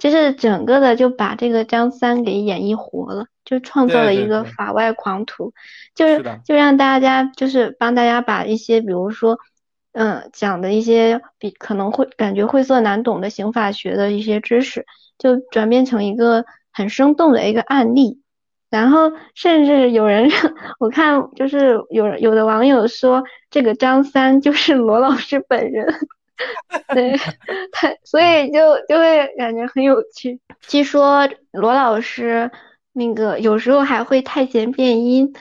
[0.00, 5.52] 就是整个的就把这个张三给演绎活了，就创造了一个法外狂徒，
[5.94, 9.38] 就是就让大家就是帮大家把一些比如说，
[9.92, 14.86] 嗯，讲的一些比可能会感觉晦涩难懂的刑法学的一些知识，
[15.18, 18.22] 就转变成一个很生动的一个案例，
[18.70, 20.30] 然后甚至有人
[20.80, 25.94] 我看就是有有的网友说这个张三就是罗老师本人。
[26.94, 27.16] 对，
[27.72, 30.40] 他所以就就会感觉很有趣。
[30.60, 32.50] 据说罗老师
[32.92, 35.32] 那个有时候还会太监变音，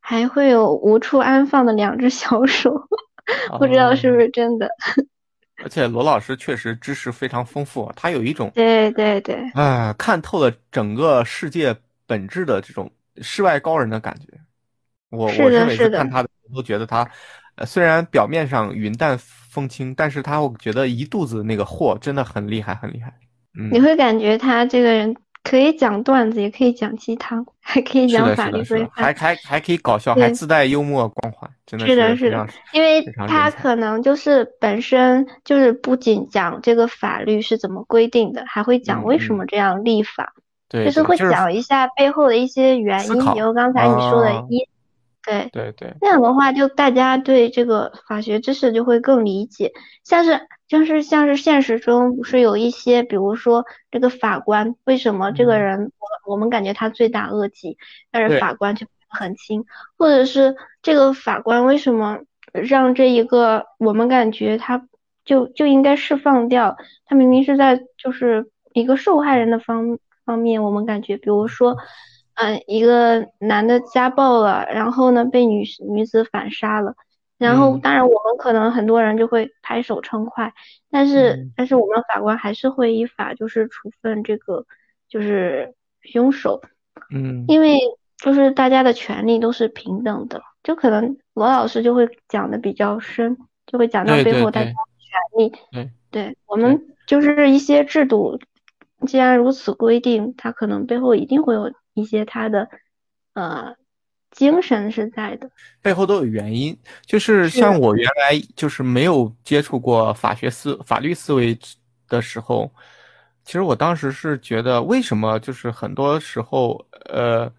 [0.00, 2.88] 还会有无处安放的两只小手，
[3.58, 4.68] 不知道是不是真的。
[5.62, 11.74] 而且罗老师确实知识非常丰富，他有一种对对对啊看透了整个世界
[12.06, 12.90] 本质的这种
[13.22, 14.26] 世外高人的感觉。
[15.10, 17.08] 我我是每次看他的都觉得他。
[17.54, 19.18] 呃，虽然表面上云淡
[19.56, 23.10] 风轻，但是他会觉得一肚子那个货真的很厉害，很厉害。
[23.58, 32.46] 嗯，你会感觉他这个人可以讲段子，也可以讲鸡汤，还可以讲法律规范，还还还可以搞笑，还自带幽默光环，真的是的，是的。
[32.74, 40.34] 因为他可能就是本身就是不仅讲这个法律是怎么规定的，还会讲为什么这样立法，
[40.68, 44.68] 对，就是会讲一下背后的一些原因，比如刚才你说的一。
[45.26, 49.72] 对对对，那样的话，就大家对这个法学知识就会更理解。
[50.04, 57.76] 像是就是像是现实中不是有一些，比如说这个法官为什么这个人我我们感觉他罪大恶极，
[58.12, 59.64] 但是法官却很轻，
[59.98, 62.20] 或者是这个法官为什么
[62.52, 64.86] 让这一个我们感觉他
[65.24, 71.72] 就就应该释放掉，他明明是在就是一个受害人的方方面，我们感觉比如说。
[71.72, 71.76] 嗯，
[72.66, 76.94] 一个男的家暴了，然后呢被女女子反杀了，
[77.38, 80.52] 然后当然我们可能很多人就会拍手称快，
[80.90, 84.66] 但是但是我们法官还是会依法就是处分这个
[85.08, 86.60] 就是凶手，
[87.10, 87.78] 嗯，因为
[88.18, 95.90] 就是大家的权利都是平等的，就可能罗老师就会讲的比较深，就会讲到背后大家的权利，对。
[96.10, 98.38] 对，我们就是一些制度，
[99.06, 101.72] 既然如此规定，它可能背后一定会有。
[101.96, 102.68] 一些他的
[103.32, 103.74] 呃
[104.30, 106.78] 精神是在的，背后都有原因。
[107.04, 111.58] 就是像我原来就是没有接触过法学思法律思维
[112.06, 112.70] 的时候，
[113.44, 117.50] 其实我当时是觉得，为什么就是很多时候呃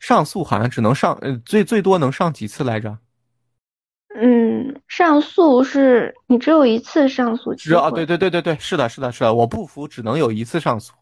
[0.00, 2.98] 上诉好像只能上呃最最多能上几次来着？
[4.16, 7.90] 嗯，上诉是你只有一次上诉机会啊？
[7.90, 10.92] 对对对对对，是的，是的，是的，我不服只能有一次上诉。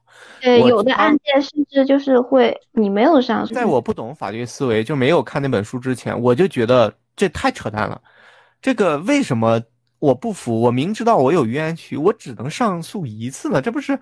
[0.41, 3.55] 对，有的案件甚至就是会你没有上诉。
[3.55, 8.01] 在我不懂法律思维，就没有看那本书之前，我就觉得这太扯淡了。
[8.61, 9.61] 这个为什么？
[10.03, 13.97] 我不服，我明知道我有冤屈，我只能上诉一次了，这不是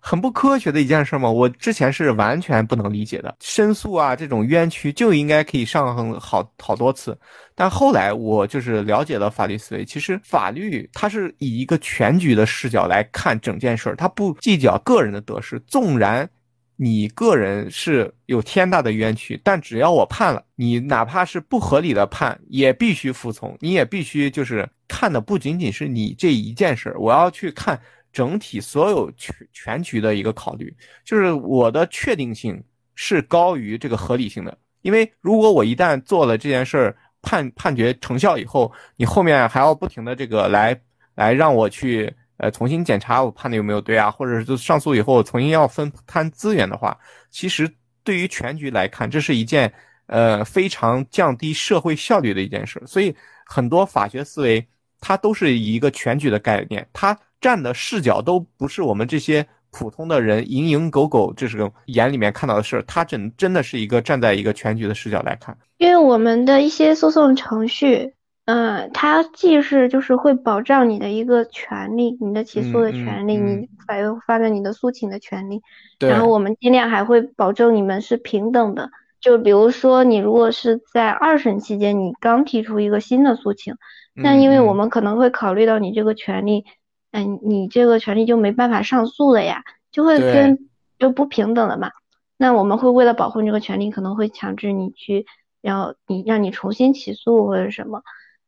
[0.00, 1.30] 很不科学的一件事吗？
[1.30, 7.14] 我之前是完全不能理解的，申诉啊这种冤屈就应该可以上很好好多次，
[7.54, 16.26] 但后来我就是了解了法律思维，其实法律它是以一个全局的视角来看整件事儿，它不计较个人的得失，纵然。
[16.76, 23.56] 你个人是有天大的冤屈，但只要我判了你，哪怕是不合理的判，也必须服从。
[23.60, 27.80] 你也必须就是看的不仅仅是你这一件事儿，我要去看
[28.12, 32.60] 整体所有全全局的一个考虑，就是我的确定性
[32.94, 34.58] 是高于这个合理性的。
[34.80, 40.76] 因为如果我一旦做了这件事儿，判判决成效以后，你后面还要不停的这个来
[41.14, 42.12] 来让我去。
[42.38, 44.10] 呃，重新检查我判的有没有对啊？
[44.10, 46.96] 或者是就上诉以后重新要分摊资源的话，
[47.30, 47.70] 其实
[48.02, 49.72] 对于全局来看，这是一件
[50.06, 52.82] 呃非常降低社会效率的一件事。
[52.86, 53.14] 所以
[53.46, 54.66] 很多法学思维
[55.00, 65.56] 它都是以一个全局的概念，它站的视角都不是我们这些普通的人蝇营狗苟这是个眼里面看到的事，它真真的是一个站在一个全局的视角来看。
[65.78, 68.14] 因为我们的一些诉讼程序。
[68.44, 73.94] 嗯，它既是就是会保障你的一个权利，你的起诉的权利，你发
[74.26, 75.62] 发展你的诉请的权利，
[76.00, 83.76] 然后我们尽量还会保证你们是平等的，就比如说你如果是在二审期间你刚提出一个新的诉请，
[84.14, 86.64] 那因为我们可能会考虑到你这个权利，
[87.12, 91.92] 嗯，你这个权利就没办法上诉了呀，就会跟就不平等了嘛。
[92.36, 95.26] 那我们会为了保护你这个权利，可能会强制你去，
[95.60, 98.02] 要你让你重新起诉或者什么。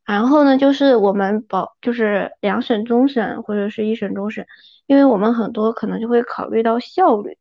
[0.04, 4.46] 然后呢，就是我们保就是两审终审或者是一审终审，
[4.86, 7.38] 因为我们很多可能就会考虑到效率，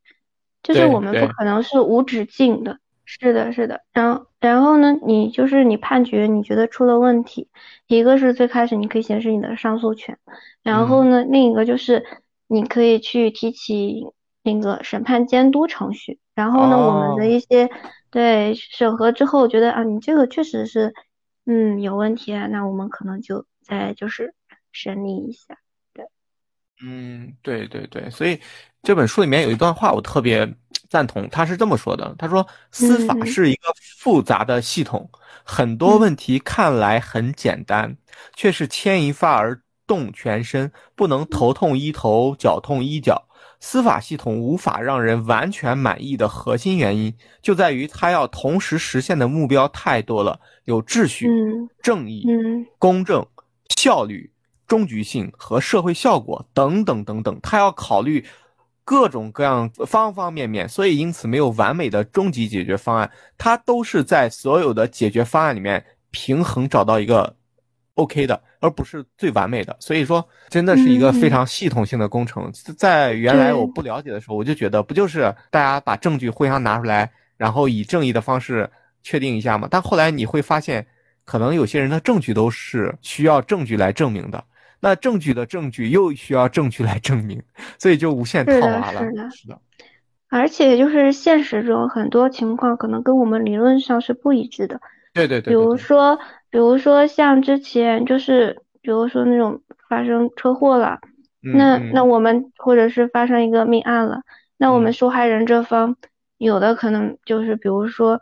[0.64, 2.78] 就是我们不可能是无止境的。
[3.04, 3.82] 是的，是的。
[3.92, 7.50] 然后然后呢，你就是你判决你觉得出了问题，
[7.88, 10.18] 一个是最开始你可以行使你的上诉权，
[10.64, 12.06] 然后呢，另一个就是
[12.48, 14.06] 你可以去提起
[14.42, 16.20] 那个审判监督程序。
[16.34, 17.70] 然后呢，我们的一些
[18.10, 20.94] 对审核之后觉得啊，你这个确实是。
[21.46, 24.34] 嗯，有问题啊，那我们可能就再就是
[24.72, 25.58] 审理一下，
[25.94, 26.06] 对，
[26.82, 28.40] 嗯，对对对，所以
[28.82, 30.52] 这本书里面有一段话我特别
[30.90, 35.10] 赞同，他是这么说的，他说司法是一个复杂的系统，
[35.44, 37.98] 很多问题看来很简单，
[38.36, 43.28] 却是牵一发而动全身，不能头痛医头，脚痛医脚。
[43.66, 51.30] 司法系统无法让人完全满意的核心原因，就在于它要同时实现的目标太多了，有秩序、
[51.82, 52.26] 正义、
[52.78, 53.26] 公正、
[53.78, 54.30] 效率、
[54.68, 58.26] 终局性和社会效果等等等等，它要考虑
[58.84, 67.34] 各种各样方方面面，所以因此没有完美的终极解决方案，它都是在所有的解决方案里面平衡找到一个。
[67.96, 72.52] OK 的，而不是最完美的，所以说真的是一个非常系统性的工程。
[72.76, 78.68] 在原来我不了解的时候，我就觉得不就是大家把证据互相拿出来，然后以正义的方式
[79.04, 79.68] 确定一下吗？
[79.70, 80.84] 但后来你会发现，
[81.24, 84.44] 可能有些人的证据都是需要证据来证明的，
[84.80, 87.40] 那证据的证据又需要证据来证明，
[87.78, 89.02] 所以就无限套娃了。
[89.02, 89.60] 是的，是的。
[90.30, 94.82] 而且就是现实中很多情况可能跟我们理论上是不一致的。
[95.14, 95.54] 对对对。
[95.54, 96.18] 比如说。
[96.54, 101.00] 比如说像之前就是，比如说那种发生车祸了，
[101.42, 104.22] 那那我们或者是发生一个命案了，
[104.58, 105.96] 那我们受害人这方
[106.38, 108.22] 有的可能就是比如说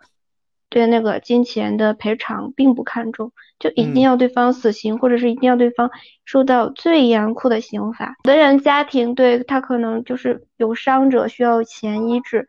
[0.70, 5.92] 对那个金钱的赔偿并不看重，就一定要对方死刑，或者是一定要对方
[6.24, 8.16] 受到最严酷的刑罚。
[8.24, 12.48] 有的人家庭对他可能就是有伤者需要钱医治，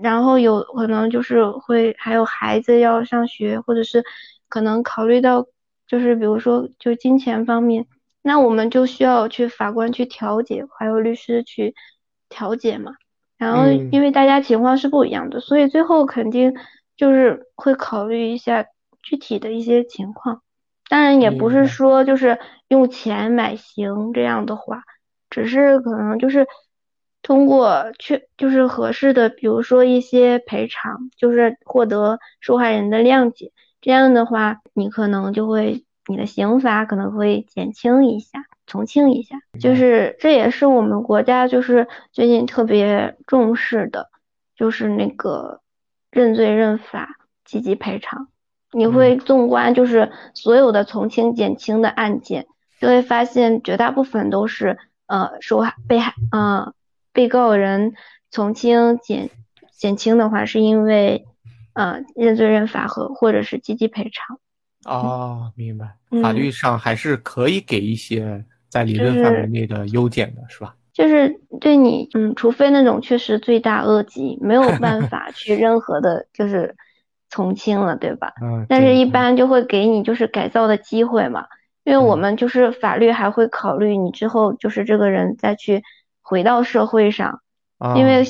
[0.00, 4.04] 然后有可能就是会还有孩子要上学，或者是。
[4.48, 5.46] 可能考虑到，
[5.86, 7.86] 就是比如说，就金钱方面，
[8.22, 11.74] 那我们就需要去法官去调解，还有律师去
[12.28, 12.92] 调解嘛。
[13.36, 16.54] 然后，因为大家情况是不一样的，所以最后肯定
[16.96, 18.64] 就是会考虑一下
[19.02, 20.42] 具体的一些情况。
[20.88, 24.82] 当然，也不是说就是用钱买刑这样的话，
[25.30, 26.46] 只是可能就是
[27.22, 33.50] 通过去就是合适的，比如说一些赔偿，就是获得受害人的谅解。
[33.84, 39.36] 这样的话，你可能就会你的刑罚可能会减轻一下，从轻一下。
[39.60, 44.08] 就是这也是我们国家就是最近特别重视的，
[44.56, 45.60] 就是那个
[46.10, 48.28] 认罪认罚、积极赔偿。
[48.72, 52.46] 你会纵观就是所有的从轻减轻的案件，
[52.80, 56.72] 就会发现绝大部分都是呃受害被害呃
[57.12, 57.92] 被告人
[58.30, 59.28] 从轻减
[59.76, 61.26] 减轻的话，是因为。
[61.74, 64.38] 呃，认罪认罚和或者是积极赔偿。
[64.84, 65.96] 哦，明白。
[66.22, 70.74] 法律上还是可以给一些在理论范围内的优点的，是吧？
[70.92, 76.76] 就是对你，嗯，除非那种确实罪大恶极，没有办 法去任何的，就是
[77.30, 78.32] 从轻了，对吧？
[78.40, 78.64] 嗯。
[78.68, 81.46] 但是，一般就会给你就是改造的机会嘛，
[81.82, 85.82] 因为我们就是法律还会考虑你之后就是这个人再去
[86.22, 87.40] 回到社会上，
[87.96, 88.22] 因为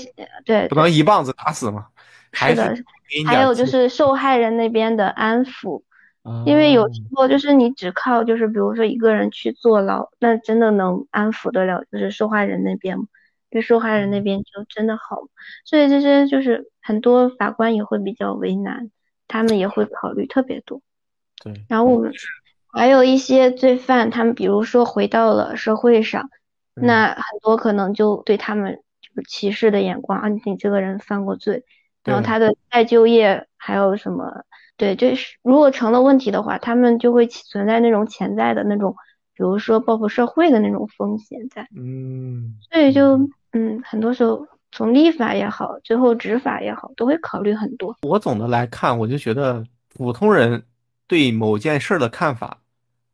[0.46, 1.88] 对，不能一棒子打死嘛。
[2.33, 2.74] 是的。
[3.27, 5.83] 还有就是受害人那边的安抚，
[6.46, 13.05] 因为有时候就是你只靠就是比如说一个人去坐牢，那真的能安抚得了就是受害人那边吗？
[13.50, 15.29] 对受害人那边就真的好，
[15.64, 18.90] 所以这些就是很多法官也会比较为难，
[19.29, 20.83] 他们也会考虑特别多。
[21.40, 22.12] 对，然后我们
[22.72, 26.29] 还有一些罪犯，他们比如说回到了社会上，
[26.74, 31.64] 那很多可能就对他们就是歧视的眼光啊，你这个人犯过罪。
[32.05, 34.44] 然后他的再就业还有什么？
[34.76, 38.94] 对，就是如果成了问题的话，他们就会存在那种潜在的那种，
[39.34, 41.66] 比如说报复社会的那种风险在。
[41.76, 43.16] 嗯，所以就
[43.52, 47.96] 嗯，很多时候从立法也好，最后执法也好，都会考虑很多。
[48.02, 50.62] 我总的来看，我就觉得普通人
[51.07, 52.59] 对某件事的看法，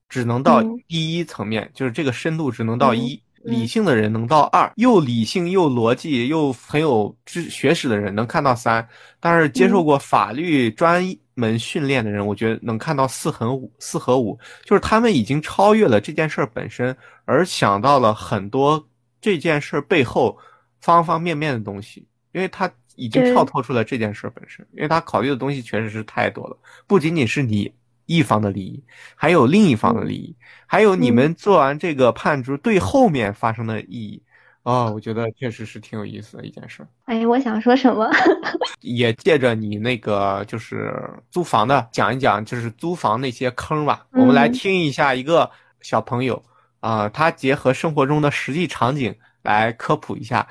[0.08, 3.22] 只能到第一层面，就是这个深度只能到一。
[3.42, 8.86] 理性的人能到二，又理性又逻辑又很有知学识的人能看到三，
[9.18, 11.02] 但是接受过法律专
[11.34, 18.86] 门训练的人，我觉得能看到四和五，四和五，就是他们已经超越了这件事本身，而想到了很多
[19.20, 20.36] 这件事背后
[20.80, 27.72] 方方面面的东西，因为他已经跳脱出了这件事本身，因为他考虑的东西确实是太多了，不仅仅是你。
[28.10, 28.82] 一方的利益，
[29.14, 30.34] 还有另一方的利益，
[30.66, 34.20] 还有你们做完这个判决对后面发生的意义，
[34.64, 36.84] 哦，我觉得确实是挺有意思的一件事。
[37.04, 38.10] 哎，我想说什么？
[38.82, 40.92] 也借着你那个就是
[41.30, 44.04] 租房的讲一讲，就是租房那些坑吧。
[44.10, 45.48] 我们来听一下一个
[45.80, 46.42] 小朋友
[46.80, 50.44] 啊，他结合生活中的实际场景来科普一下，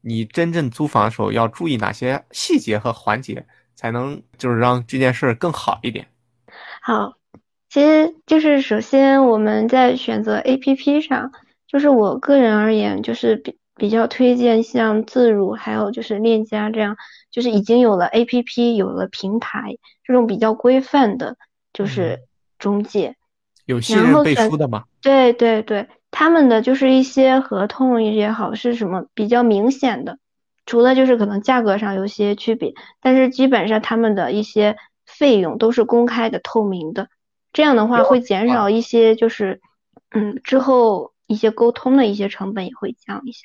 [0.00, 3.44] 你真正租房的时候要注意哪些细节和环节，
[3.74, 6.06] 才能就是让这件事更好一点。
[6.84, 7.14] 好，
[7.68, 11.30] 其实就是首先我们在选择 A P P 上，
[11.68, 16.96] 就是我个人而言，就是比比较推荐像自如，还有就是链家这样，
[17.30, 21.36] 就是已经有了 A P P，有了平台这种比较规范的，
[21.72, 22.18] 就是
[22.58, 23.14] 中介，
[23.64, 24.82] 有信任背书的吗？
[25.00, 30.18] 对对对，他们的就是一些合同也好，是什么比较明显的，
[30.66, 34.76] 除了就是可能价格上有些区别，但是基本上他们的一些。
[35.18, 37.08] 费用都是公开的、透明的，
[37.52, 39.60] 这样的话会减少一些，就是
[40.10, 43.40] 嗯，之后一些沟通的一些成本也会降一下。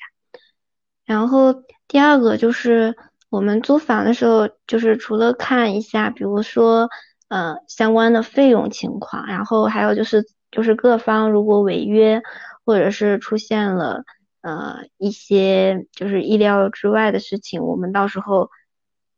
[1.04, 1.54] 然后
[1.86, 2.96] 第二个就是
[3.30, 6.88] 我们租房的时候，就是除了看一下，比如说
[7.28, 12.22] 呃相关的费用情况，然后还有就是就是各方如果违约
[12.64, 14.04] 或者是出现了
[14.42, 18.50] 呃一些就是意料之外的事情，我们到时候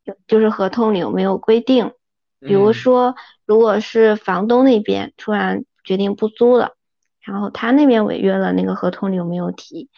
[0.04, 1.92] 就就是合同里有没有规定。
[2.40, 3.14] 比如说，
[3.46, 6.72] 如果是房东那边突然决定不租了，
[7.20, 9.88] 然后他那边违约了，那个合同里有没有提？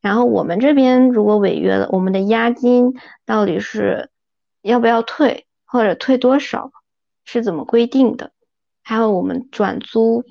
[0.00, 2.94] 然后我们这边如果违约了，我们的押金
[3.24, 4.10] 到底是
[4.60, 6.72] 要不要退，或者退多少，
[7.24, 8.32] 是怎么规定的？
[8.82, 10.24] 还有我们转租，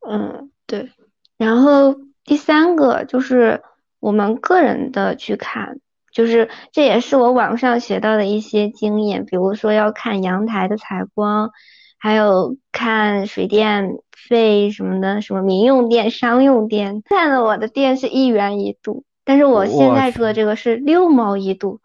[0.00, 0.90] 嗯，对。
[1.36, 1.94] 然后
[2.24, 3.62] 第三个就是
[4.00, 5.78] 我们个人的去看。
[6.12, 11.50] 就是这也是我网上学到的一些经验，比如说要看阳台的采光，
[11.98, 13.96] 还有看水电
[14.28, 17.02] 费什么的，什么民用电、商用电。
[17.06, 21.80] 看了我的电是一元一度，但是我现在住的这个是六毛一度，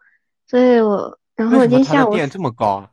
[0.46, 2.90] 所以我然后我今天下午电这么高啊？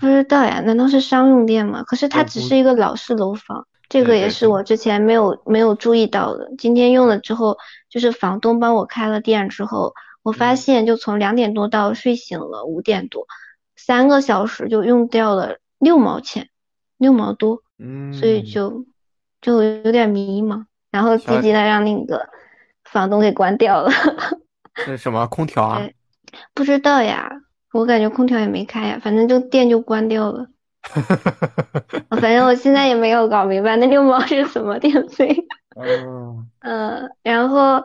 [0.00, 1.82] 不知道呀，难道是商用电吗？
[1.82, 6.50] 可是它只是一个老式楼房，这个也是我之前没有没有注意到的。
[6.56, 7.58] 今天用了之后，
[7.90, 9.92] 就是房东帮我开了电之后。
[10.26, 13.28] 我发现，就从两点多到睡醒了五点多，
[13.76, 16.48] 三个小时就用掉了六毛钱，
[16.98, 18.86] 六毛多，嗯，所以就
[19.40, 22.28] 就有点迷茫，然后积极的让那个
[22.82, 23.92] 房东给关掉了。
[24.84, 25.88] 是什么空调啊？
[26.54, 27.30] 不知道呀，
[27.72, 30.48] 我感觉空调也没开呀，反正就电就关掉了。
[32.20, 35.36] 反正我现在也没有搞明白那六毛是什么电费。
[35.76, 37.84] 嗯， 呃，然后。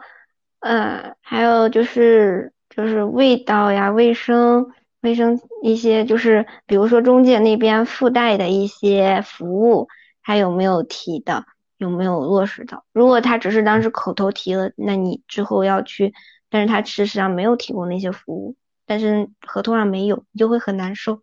[0.62, 9.88] 呃，还有就是就是味道呀，卫生卫生一些，就是比如说中介那边附带的一些服务，
[10.22, 11.45] 他有没有提的，
[11.78, 12.86] 有没有落实到？
[12.93, 16.14] 如果他只是当时口头提了，那你之后要去，
[16.49, 18.55] 但是他事实上没有提供那些服务，
[18.86, 21.22] 但是合同上没有，你就会很难受。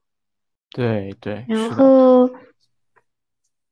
[0.70, 1.44] 对对。
[1.48, 2.28] 然后，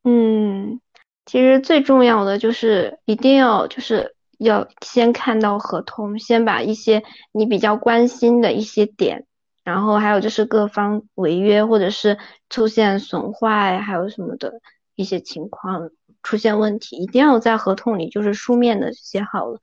[0.04, 0.80] 嗯，
[1.24, 4.14] 其实最重要的就是一定要就是。
[4.38, 9.26] 要先看到合同，先把一些你比较关心的一些点，
[9.64, 12.18] 然后还有就是各方违约或者是
[12.50, 14.60] 出现损坏，还有什么的
[14.94, 15.90] 一些情况
[16.22, 19.60] 出现问题，一定要在合同里就是书面的写好了，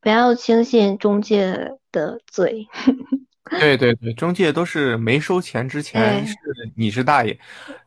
[0.00, 2.66] 不要轻信中介的嘴。
[3.60, 6.34] 对对对，中介都是没收钱之前是
[6.76, 7.38] 你是大爷，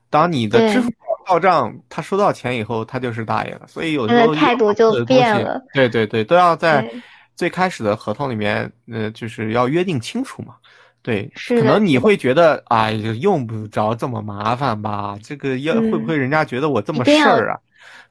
[0.09, 0.89] 当你的支付。
[1.31, 3.61] 到账，他收到钱以后，他就是大爷了。
[3.67, 5.61] 所以有时候态度就变了。
[5.73, 6.89] 对对对，都要在
[7.35, 10.55] 最开始的合同里面，呃，就是要约定清楚嘛。
[11.01, 15.17] 对，可能你会觉得，哎，用不着这么麻烦吧？
[15.23, 17.57] 这个要会不会人家觉得我这么事儿啊？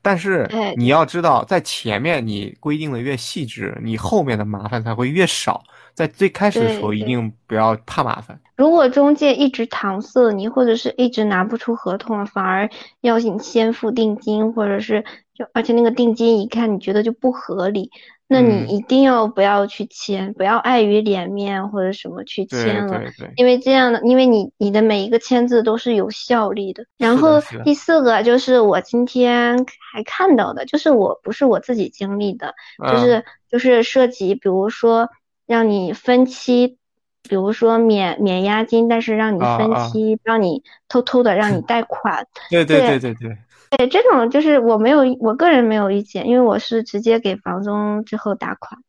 [0.02, 5.62] 但是你要知道，在前面你规定的越细致，你后面的麻烦才会越少。
[6.00, 8.40] 在最开始的时候一定不要怕麻烦。
[8.56, 12.70] 如果中介一直搪塞你，或者是一直拿不出合同，反而
[13.02, 17.90] 要你先付定金，或者是就而且那个定金一看你觉得就不合理，
[18.26, 22.98] 那你嗯一定要不要去签，不要碍于脸面或者什么去签了。
[22.98, 26.84] 对对，因为这样的，因为你你的每一个签字都是有效力的。
[26.96, 35.08] 然后第四个就是我今天还看到的，就是我不是我自己经历的，就嗯是就是涉及，比如说
[35.50, 36.76] 让你分期，
[37.24, 39.80] 比如说免免押金，但是让你分啊。
[39.80, 43.36] 啊期，让你偷偷的让你 贷款，对对对对对
[43.76, 48.80] 对，这种就是我没有，我个人没有意见，因为我是直接给房东之后打款。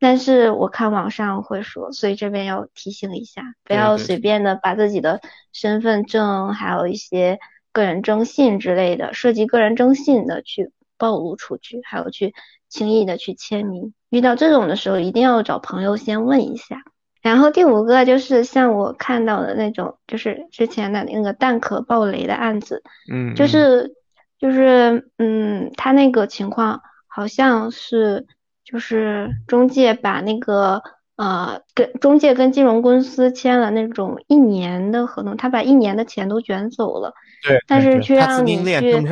[0.00, 5.20] 但是我看网上会说，所以这边要提醒一下，不要随便的把自己的
[5.52, 7.38] 身份证，还有一些
[7.70, 12.32] 个人征信之类的，涉及个人征信的去暴露出去，还有去
[12.68, 13.92] 轻易的去签名。
[14.10, 16.82] 遇到这种的时候，一定要找朋友先问一下。
[17.20, 23.92] 然后第五个就是像我看到的那种，就是之前的那个蛋壳爆雷的案子，嗯，嗯就是
[24.38, 28.26] 就是嗯，他那个情况好像是
[28.64, 30.82] 就是中介把那个
[31.16, 37.12] 呃跟中介跟金融公司签了那种一年的合同，他把一年的钱都卷走了，
[37.42, 39.04] 对，但是却让你去。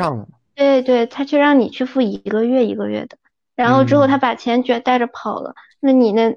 [0.55, 3.19] 对对，他却让你去付一个月一个月的，
[3.57, 6.37] 然后之后他嗯把钱卷带着跑了，那你那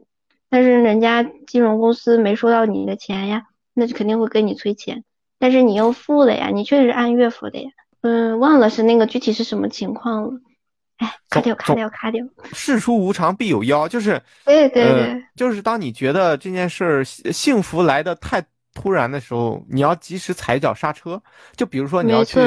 [0.50, 3.44] 但是人家金融公司没收到你的钱呀，
[3.74, 5.04] 那就肯定会跟你催钱，
[5.38, 7.70] 但是你又付了呀，你确实按月付的呀，
[8.02, 10.32] 嗯，忘了是那个具体是什么情况了，
[10.98, 18.44] 哎，卡掉卡掉卡掉，事出无常必有妖，就是对对呃对，就是当你觉得这件事儿幸幸福来的太
[18.80, 21.22] 突然的时候，你要及时踩脚刹车。
[21.58, 22.40] 就比如说你要去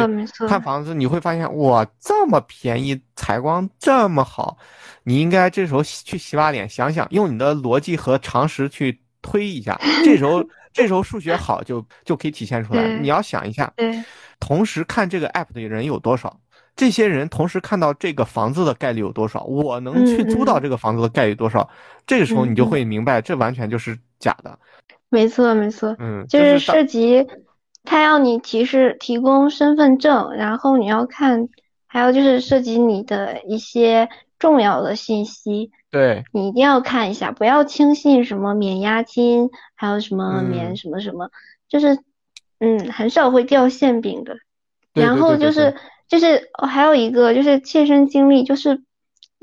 [0.49, 4.57] 看房子，你会发现哇，这么便宜，采光这么好，
[5.03, 9.79] 你应该这时候洗去洗把脸，想想用你的逻辑和常识去推一下。
[10.07, 12.89] 这时候 这时候数学好就就可以体现出来。
[12.99, 13.71] 你要想一下，
[14.41, 16.35] 同时看这个 app 的人有多少？
[16.75, 19.45] 这些人同时看到这个房子的概率有多少？
[19.45, 21.69] 我能去租到这个房子的概率多少？
[22.07, 24.59] 这个时候你就会明白，这完全就是假的。
[25.13, 25.95] 没错没错。
[25.99, 27.27] 嗯，就是涉及，
[27.85, 31.51] 他要你提示提供身份证，然后你要看，
[31.87, 34.09] 还有就是涉及你的一些
[34.39, 41.29] 重要的信息，对，你一定要看一下，不要轻信什么免押金，还有什么免嗯什么什么，
[41.69, 41.99] 就是
[42.59, 44.37] 嗯，很少会掉馅饼的。
[44.95, 45.77] 对然对对对后就是
[46.09, 48.83] 就是哦还有一个就是切身经历，就是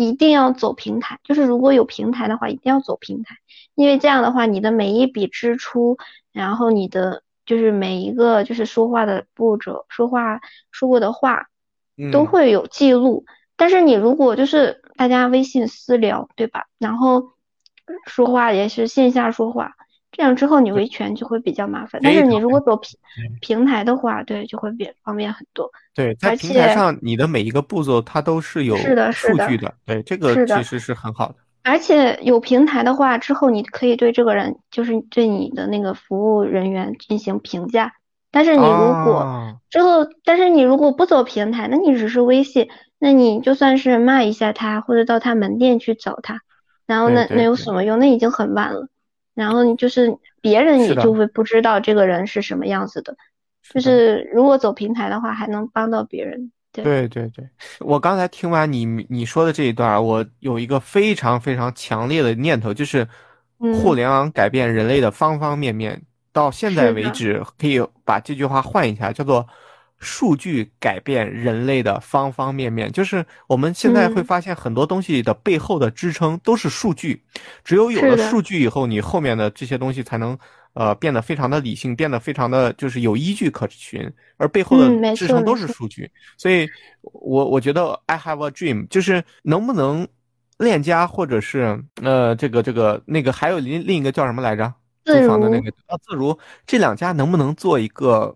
[0.01, 3.35] 一定要走平台，就是如果有平台的话，一定要走平台，
[3.75, 5.97] 因为这样的话，你的每一笔支出，
[6.31, 10.39] 然后你的就是每一个就是说话的步骤，说话
[10.71, 11.47] 说过的话
[12.13, 13.25] 都嗯会有记录。
[13.57, 16.67] 但是你如果就是大家微信私聊，对吧？
[16.77, 17.31] 然后
[18.05, 19.73] 说话也是线下说话，
[20.19, 22.01] 这样之后你维权就会比较麻烦。
[22.03, 25.71] 但是你如果走平嗯平台的话，对，就会比方便很多。
[25.95, 31.35] 对，在平台上你的每一个步骤它都是有是的的数据的，对，这个其实是很好的。
[31.63, 37.93] 而且有平台的话，之后你可以对这个人，就是对你的那个服务人员进行评价。
[38.29, 42.67] 但是你如果啊之后，但是你如果不走平台，那你只是微信，
[42.99, 46.41] 那你就算是骂一下他，或者到他门店去找他，
[46.85, 47.97] 然后那那有什么用？
[47.99, 48.89] 那已经很晚了。
[49.39, 53.15] 然后你就是别人也就会不知道这个人是什么样子的。
[53.73, 56.51] 就是是如果走平台的话，还能帮到别人。
[56.71, 57.47] 对，对对对，
[57.79, 63.07] 我刚才听完你你说的这一段，我有一个非常非常强烈的念头，就是
[63.57, 66.01] 互嗯联网改变人类的方方面面。
[66.31, 69.45] 到现在为止，可以把这句话换一下，叫做
[69.99, 72.91] “数据改变人类的方方面面”。
[72.93, 77.21] 就是我们现在会嗯发现很多东西的背后的支撑都是数据，
[77.63, 80.37] 只有有了数据以后，你后面的这些东西才能
[80.73, 86.09] 呃变得非常的理性，变得非常的就是有依据可循，而背后的支撑都是数据。
[86.37, 86.67] 所以
[87.01, 90.07] 我我觉得 I have a dream 就是能不能
[90.57, 94.73] 链家或者是呃这个这个那个还有另另一个叫什么来着？
[95.05, 96.37] 租自房的那个啊自如
[96.67, 98.35] 这两家能不能做一个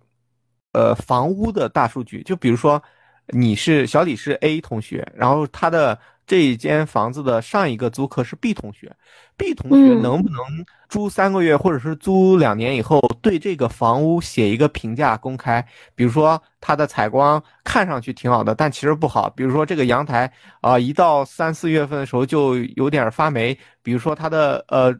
[0.74, 2.21] 呃房屋的大数据？
[2.24, 2.82] 就比如说
[3.28, 5.97] 你是小李是 A 同学，然后他的
[6.28, 8.91] 这一间房子的上一个租客是 B 同学
[9.38, 10.39] ，B 同学嗯能不能
[10.88, 15.65] 租三个月或者是租两年以后，对这个房屋写一个评价公开？
[15.95, 19.30] 比如说它的采光看上去挺好的，但其实不好。
[19.30, 23.57] 比如说这个阳台啊、一到三四月份的时候就有点发霉。
[23.82, 24.95] 比如说它的呃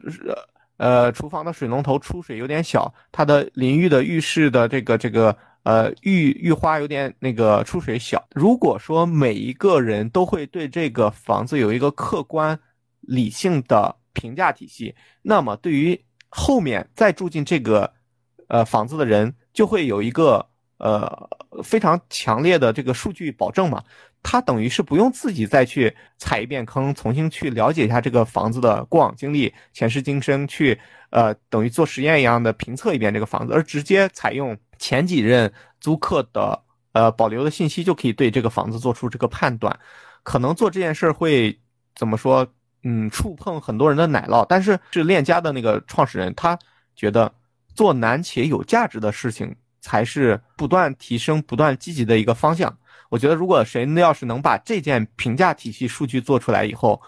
[0.76, 5.34] 呃厨房的水龙头出水有点小，它的淋浴的浴室的这个这个
[5.64, 8.24] 呃浴浴花有点那个出水小。
[8.34, 12.58] 如果说每一个人都会对这个房子有一个客观
[13.00, 17.92] 理性的评价体系，那么对于后面再住进这个
[18.48, 20.46] 呃房子的人，就会有一个
[20.78, 21.28] 呃
[21.62, 23.82] 非常强烈的这个数据保证嘛。
[24.26, 36.62] 他等于是不用自己再去踩一遍坑，重新去了解一下这个房子的过往经历、前世今生，去呃等于做实验一样的评测一遍这个房子，而直接采用前几任租客的
[36.92, 39.74] 呃保留的信息，就可以对这个房子做出这个判断。
[40.22, 41.58] 可能做这件事儿会
[41.94, 42.46] 怎么说？
[42.82, 46.58] 嗯，触碰很多人的奶酪，但是是链家的那个创始人，他
[46.94, 47.32] 觉得
[47.74, 52.70] 做难且有价值的事情才是不断提升、不断积极的一个方向。
[53.08, 57.00] 我觉得，如果谁要是能把这件评价体系数据做出来以后，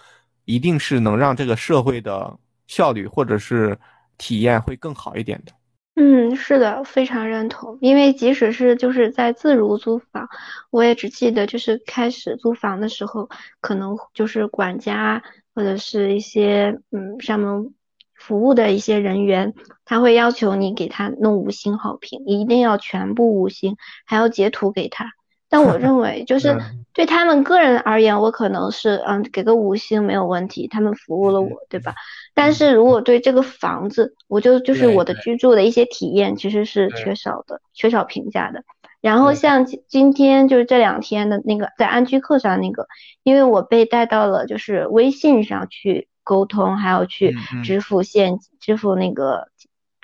[0.47, 2.35] 一定是能让这个社会的
[2.68, 3.79] 效率或者是
[4.16, 5.53] 体验会更好一点的。
[5.99, 7.79] 嗯，是的，非常认同。
[7.81, 10.29] 因为即使是就是在自如租房，
[10.71, 13.31] 我也只记得就是开始租房的时候，
[13.61, 15.23] 可能就是管家
[15.55, 17.75] 或者是一些嗯上门
[18.15, 19.55] 服务的一些人员，
[19.87, 25.16] 他会要求你给他弄五星好评，一定要全部五星，还要截图给他。
[25.49, 26.57] 但我认为， 就是
[26.93, 31.95] 对他们个人而言，我可能是嗯给个五星没有问题，他们服务了我，对吧？
[32.35, 38.63] 但是如果对这个房子，我就就是我的居住的一些体验，其实是缺少的，缺少评价的。
[39.01, 42.89] 然后像今天就是这两天的那个在安居客上那个，
[43.23, 49.49] 因为我被带到了就是微信上去沟通，还要去支付现支付那个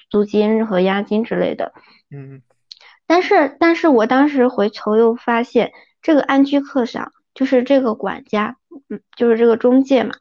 [0.09, 1.73] 租金和押金之类的，
[2.11, 2.43] 嗯。
[3.07, 8.57] 但是，但是我当时回头又发现，这个安居客上就是这个管家，
[8.89, 10.15] 嗯，就是这个中介嘛，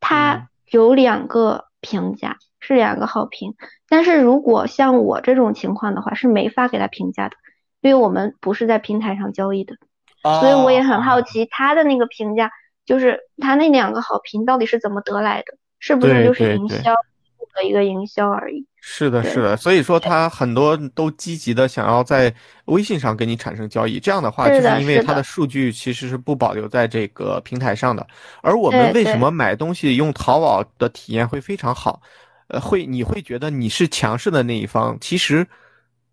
[0.00, 3.54] 他有两个评价，是两个好评。
[3.88, 7.36] 但是如果像我这种情况的话，是没法给他评价的，
[7.80, 9.74] 因为我们不是在平台上交易的。
[10.22, 12.50] 所以我也很好奇，他的那个评价，
[12.84, 15.56] 就是他那两个好评到底是怎么得来的？
[15.78, 16.94] 是不是就是营销
[17.56, 18.64] 的一个营销而已？
[18.80, 22.32] 是的，是的，所以说他很多都积极的想要在
[22.66, 28.06] 微信上跟你产生交易，这样的话就是因为他的数据其实是不保留在这个平台上的。
[28.42, 32.00] 而我们为什么买东西用淘宝的体验会非常好？
[32.46, 34.96] 呃，会你会觉得你是强势的那一方？
[35.00, 35.44] 其实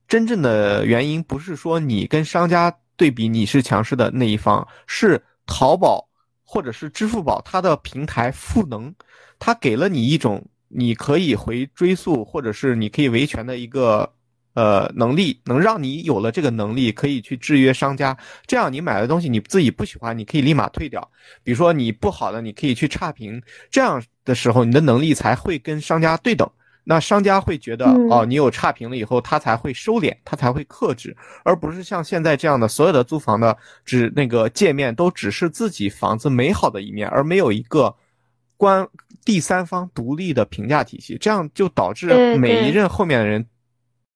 [0.07, 6.07] 真正的原因不是说你跟商家对比你是强势的那一方，是淘宝
[6.43, 8.91] 或者是支付宝它的平台赋能，
[9.37, 10.43] 它给了你一种。
[10.75, 14.11] 你可以回追溯，或者是你可以维权的一个
[14.55, 18.17] 呃能力，能让你有了这个能力，可以去制约商家。
[18.47, 21.07] 这样你买的东西你自己不喜欢，你可以立马退掉。
[21.43, 23.41] 比如说你不好的，你可以去差评。
[23.69, 26.49] 这样的时候，你的能力才会跟商家对等。
[26.83, 33.55] 那商家会觉得哦，你有差评了以后，他才会收敛，他才会克制，而不是像现在这样的所有的租房的
[33.85, 37.95] 只那个界面都只是自己房子美好的一面，而没有一个。
[38.55, 38.87] 关
[39.25, 43.45] 第三方独立的评价体系，这样就导致每一任后面的人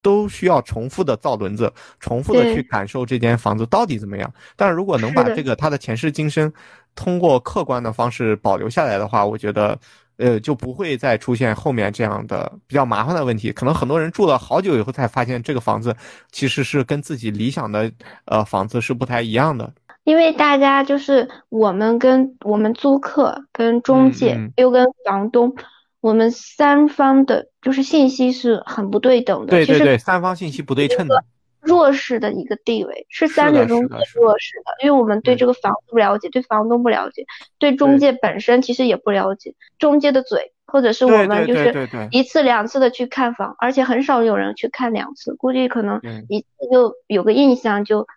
[0.02, 4.34] 都需要重复的造轮子，重复的去感受这间房子到底怎么样。
[4.56, 6.52] 但是如果能把这个他的前世今生
[6.96, 9.78] 通过客观的方式保留下来的话，我觉得，
[10.18, 13.52] 呃，就不会再出现后面这样的比较麻烦的问题。
[13.52, 15.96] 可能很多人住了好久以后才发现，这个房子
[16.32, 17.92] 其实是跟自己理想的
[18.26, 19.72] 呃房子是不太一样的。
[20.08, 25.54] 因为大家就是我们跟我们租客、跟中介又跟房东，
[26.00, 29.48] 我们三方的就是信息是很不对等的。
[29.48, 31.26] 对对对，三方信息不对称的。
[31.60, 37.26] 弱势的一个地位是三者中最弱势的，因为我们对这个房子不了解，对房东不了解，
[37.60, 39.56] 对中介本身其实也不了解。
[39.78, 46.00] 中介的嘴，或者是我们就是一次两次的去看房，而且很少有人去看两次，估计可能
[46.30, 48.08] 一次就有个印象就。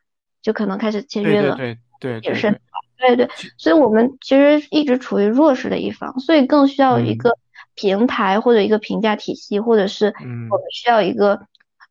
[0.42, 2.60] 就可能开始签约了，对对对，也是，
[2.98, 7.36] 对对，所以我们其实一直处于弱势的一方，所以更需要一个
[7.74, 10.06] 平台或者一个评价体系，或者是
[10.50, 11.46] 我们需要一个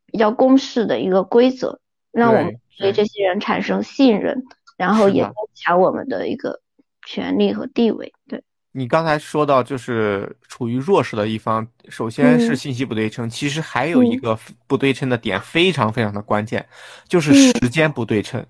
[0.06, 1.80] 比较公式的一个规则，
[2.12, 4.44] 让我们对这些人产生信任，
[4.78, 6.62] 然后也增强我们的一个
[7.06, 8.44] 权利和地位，对。
[8.72, 16.66] 你刚才说到，就是处于弱势的一方，首先是信息不对称，其实还有一个不对称的点，非常非常的关键，
[17.08, 18.46] 就是时间不对称。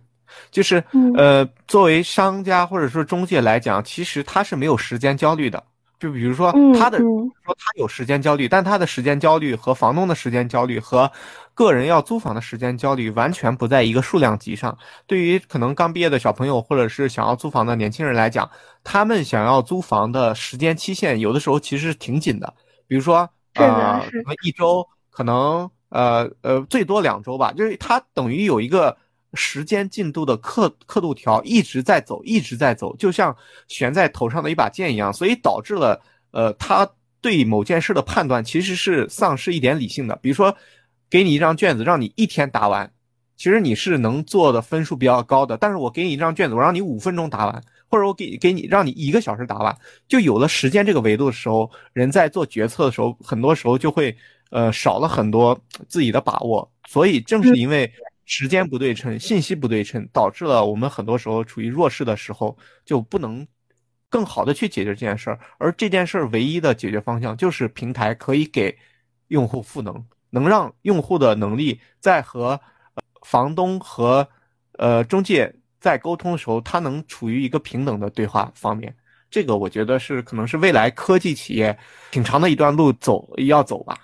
[0.51, 0.83] 就是
[1.17, 5.63] 呃，作为商家或者说中介来讲，其实他是没有时间焦虑的。
[5.99, 11.11] 就比如说他的说他有时间焦虑，但他的时间焦虑和房东的时间焦虑和
[11.53, 14.77] 个人要租房的时间焦虑完全不在一个数量级上。
[15.05, 18.49] 对于可能刚毕业的小朋友或者是想要租房的年轻人来讲，
[18.83, 22.53] 他们想要租房的时间期限有的时候其实是挺紧的。
[22.87, 28.95] 比如说呃，可能一周，可能呃呃最多两周吧，就是他等于有一个。
[29.33, 33.35] 时间进度的刻刻度条一直在走，一直在走，就像
[33.67, 36.01] 悬在头上的一把剑一样，所以导致了，
[36.31, 36.89] 呃，他
[37.21, 40.15] 对某件事的判断其实是丧失一点理性的。
[40.21, 40.55] 比如说，
[41.09, 42.91] 给你一张卷子，让你一天答完，
[43.35, 45.57] 其实你是能做的分数比较高的。
[45.57, 49.77] 但是我给你一张卷子，我让你五分钟答完，或者我给给你让你一个小时答完，
[50.07, 54.15] 就有了时间这个维度的时候，人在做决策的时候，很多时候就会
[54.49, 56.69] 呃少了很多自己的把握。
[56.87, 57.91] 所以正是因为
[58.29, 63.45] 时间不对称、信息不对称，导致了我们很多时候处于弱势的时候就不能。
[64.11, 68.75] 更好的去解决这件事儿，而这件事儿唯一的解决方向就是平台可以给
[69.27, 72.59] 用户赋能，能让用户的能力在和
[73.21, 74.27] 房东和
[74.79, 78.91] 呃中介在沟通的时候，他能处于一个平等的对话方面。
[79.29, 81.77] 这个我觉得是可能是未来科技企业
[82.09, 83.95] 挺长的一段路走要走吧。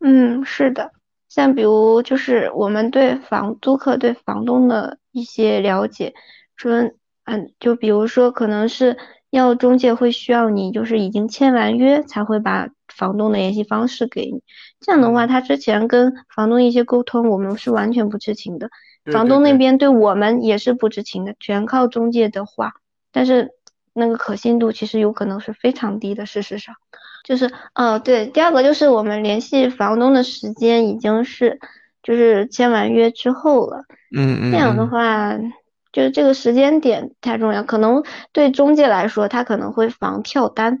[0.00, 0.92] 嗯，是的，
[1.28, 6.14] 像比如就是我们对房租客对房东的一些了解，
[6.56, 6.90] 说
[7.24, 8.96] 嗯，就比如说可能是。
[9.30, 14.40] 要中介会需要你，就是已经签完约才会把房东的联系方式给你。
[14.80, 18.70] 这样的话，他之前跟房东一些沟通，我们是完全不知情的。
[19.12, 22.74] 房东那边对我们也是不知情的，全靠中介的话。
[23.12, 23.50] 但是
[23.92, 26.24] 那个可信度其实有可能是非常低的。
[26.24, 26.74] 事实上，
[27.26, 31.58] 就是哦，对，第二个就是我们联系房东的时间已经是
[32.02, 33.84] 就是签完约之后了。
[34.16, 34.52] 嗯嗯。
[34.52, 35.36] 这样的话。
[35.92, 40.80] 就是这个时间点太重要，可能对中介来说，他可能会防跳单，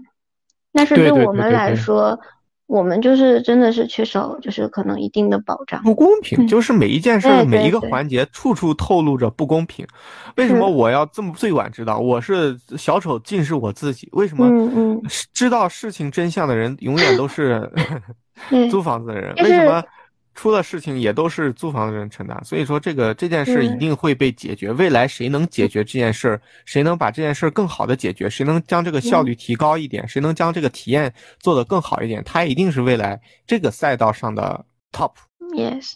[0.74, 2.20] 但是对我们来说，
[2.66, 5.82] 我们就是真的是缺少，就是可能一定的保障。
[5.82, 9.86] 不公平，就是每一件事每一个环节，处处透露着不公平。
[10.36, 11.98] 为什么我要这么最晚知道？
[11.98, 14.08] 我是小丑，尽是我自己。
[14.12, 14.50] 为什么
[15.32, 17.70] 知道事情真相的人永远都是
[18.70, 19.34] 租房子的人？
[19.36, 19.82] 为什么？
[20.36, 24.70] 出了事情也都是租房的人承担，所以说这个这件事一定会被解决。
[24.70, 35.12] 未来谁能解决这件事儿，谁能把这件事儿更好的解决，谁能将这个效率提高一点，谁能将这个体验做得更好一点，他一定是未来这个赛道上的 top。
[35.54, 35.94] Yes，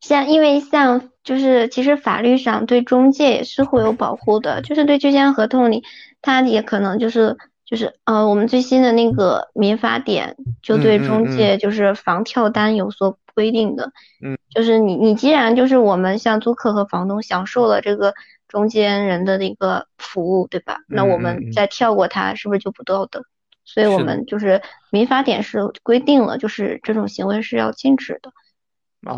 [0.00, 5.82] 像因为像就是其实法律上对中介也是会有保护的，就是对居间合同里，
[6.22, 13.18] 他也可能就是就是呃我们最新的那个民法典就对中介就是防跳单有所。
[13.34, 13.90] 规定的，
[14.22, 18.14] 嗯，就是你你既然就是我们像租客和房东享受了这个
[18.46, 20.82] 中间人的那个服务，对吧？
[20.86, 23.24] 那我们再跳过它，是不是就不道德？
[23.64, 24.62] 所以我们就是
[24.92, 28.30] 民法典是规定了，就是这种行为是要禁止的。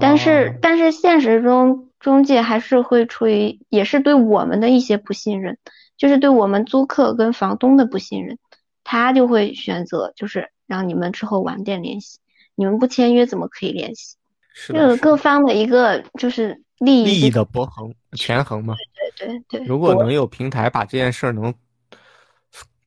[0.00, 5.58] 但是但是现实中中介还是会出于也是对我们的一些不信任，
[5.96, 8.38] 就是对我们租客跟房东的不信任，
[8.84, 12.18] 他就会选择就是让你们之后晚点联系。
[12.54, 14.16] 你们不签约怎么可以联系？
[14.54, 18.74] 是各方的一个就是利益利益的博衡权衡嘛？
[19.18, 19.66] 对对对。
[19.66, 21.52] 如果能有平台把这件事儿能，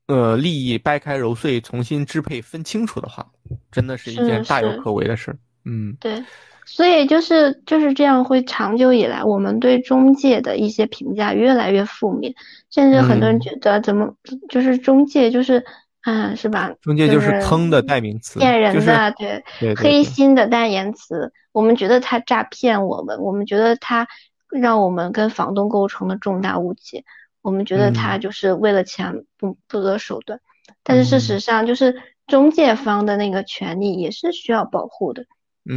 [0.07, 3.31] 呃，利益掰开揉碎，重新支配分清楚的话，
[3.71, 5.37] 真的是一件大有可为的事儿。
[5.65, 6.23] 嗯，对。
[6.71, 12.33] 所以就是就是这样，会长久以来，我们对中介的一些评价越来越负面，
[12.69, 14.13] 甚至很多人觉得怎么
[14.49, 15.65] 就是中介就是。
[16.05, 16.73] 嗯，是吧？
[16.81, 19.11] 中介就是坑的代名词，骗人的，
[19.59, 21.33] 对，黑心的代言词。
[21.51, 24.07] 我们觉得他诈骗我们，我们觉得他
[24.49, 27.03] 让我们跟房东构成了重大误解，
[27.41, 30.39] 我们觉得他就是为了钱不不择手段。
[30.83, 35.25] 但是事实上，就是中介方的那个权利也是需要保护的，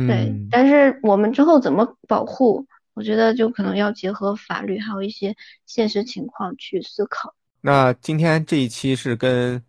[0.07, 0.33] 对。
[0.51, 2.67] 但是我们之后怎么保护？
[2.95, 5.35] 我觉得就可能要结合法律，还有一些
[5.67, 7.35] 现实情况去思考。
[7.61, 9.63] 那今天这一期是跟。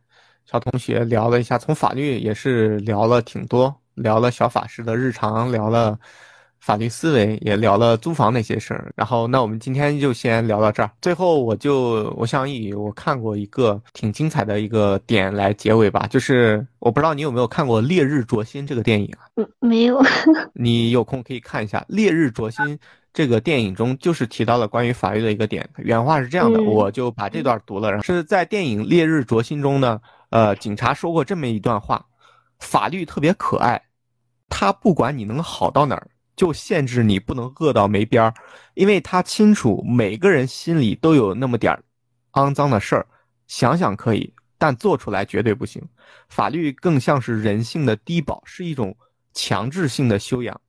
[0.46, 5.98] 小同学聊了一下，从法律也是聊了挺多，聊了小法师的日常，聊了
[6.64, 8.90] 法律思维，也聊了租房那些事儿。
[8.96, 10.90] 然后，那我们今天就先聊到这儿。
[11.02, 19.28] 最后，我就我想以我看过一个挺精彩的一个点来结尾吧，就是我不知道你有没有看过《烈日灼心》这个电影啊？
[19.36, 20.02] 嗯，没有。
[20.56, 22.66] 你有空可以看一下《烈日灼心》
[23.12, 25.70] 这个电影中，就是提到了关于法律的一个点。
[25.80, 27.90] 原话是这样的，我就把这段读了。
[27.92, 30.00] 然后是在电影《烈日灼心》中呢。
[30.30, 32.06] 呃，警察说过这么一段话：
[32.60, 33.82] 法律特别可爱，
[34.48, 38.34] 他不管你能好到哪儿，就限制你不能饿到没边儿，
[38.74, 41.84] 因为他清楚每个人心里都有那么点儿
[42.34, 43.08] 肮脏的事儿，
[43.48, 45.82] 想想可以，但做出来绝对不行。
[46.30, 48.96] 法律更像是人性的低保，是一种
[49.34, 50.60] 强制性的修养。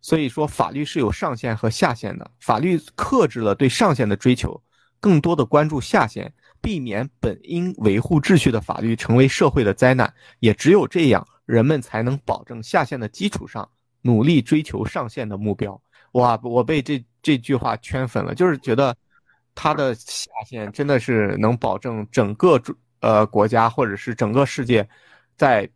[0.00, 4.62] 所以说，法律是有上限和下限的，法律克制了对上限的追求，
[4.98, 6.32] 更多的关注下限。
[6.60, 13.68] 避免本应维护秩序的法律成为社会的灾难，也只有这样，人们才能保证下限的基础上
[14.02, 15.80] 努力追求上限的目标。
[16.12, 18.94] 哇，我被这这句话圈粉了，就是觉得
[19.54, 22.60] 它的下限真的是能保证整个
[23.00, 24.86] 呃国家或者是整个世界
[25.36, 25.68] 在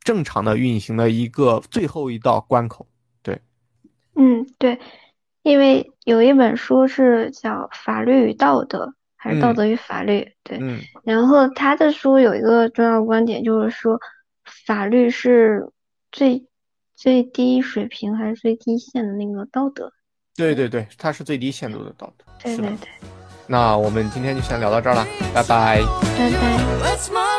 [0.00, 2.86] 正常的运行的一个最后一道关口。
[3.22, 3.40] 对，
[4.14, 4.78] 嗯，对，
[5.42, 10.20] 因为有一本书是叫《法律与道德》，还是《道德与法律》？
[10.44, 13.98] 对，嗯然后他的书有一个重要观点，就是说
[14.66, 15.68] 法律是
[16.12, 16.46] 最
[17.02, 19.92] 最低水平还是最低限的那个道德。
[20.36, 22.24] 对对对，它是最低限度的道德。
[22.40, 22.88] 对对对，
[23.48, 25.82] 那我们今天就先聊到这儿了，拜拜。
[26.16, 27.31] 拜拜。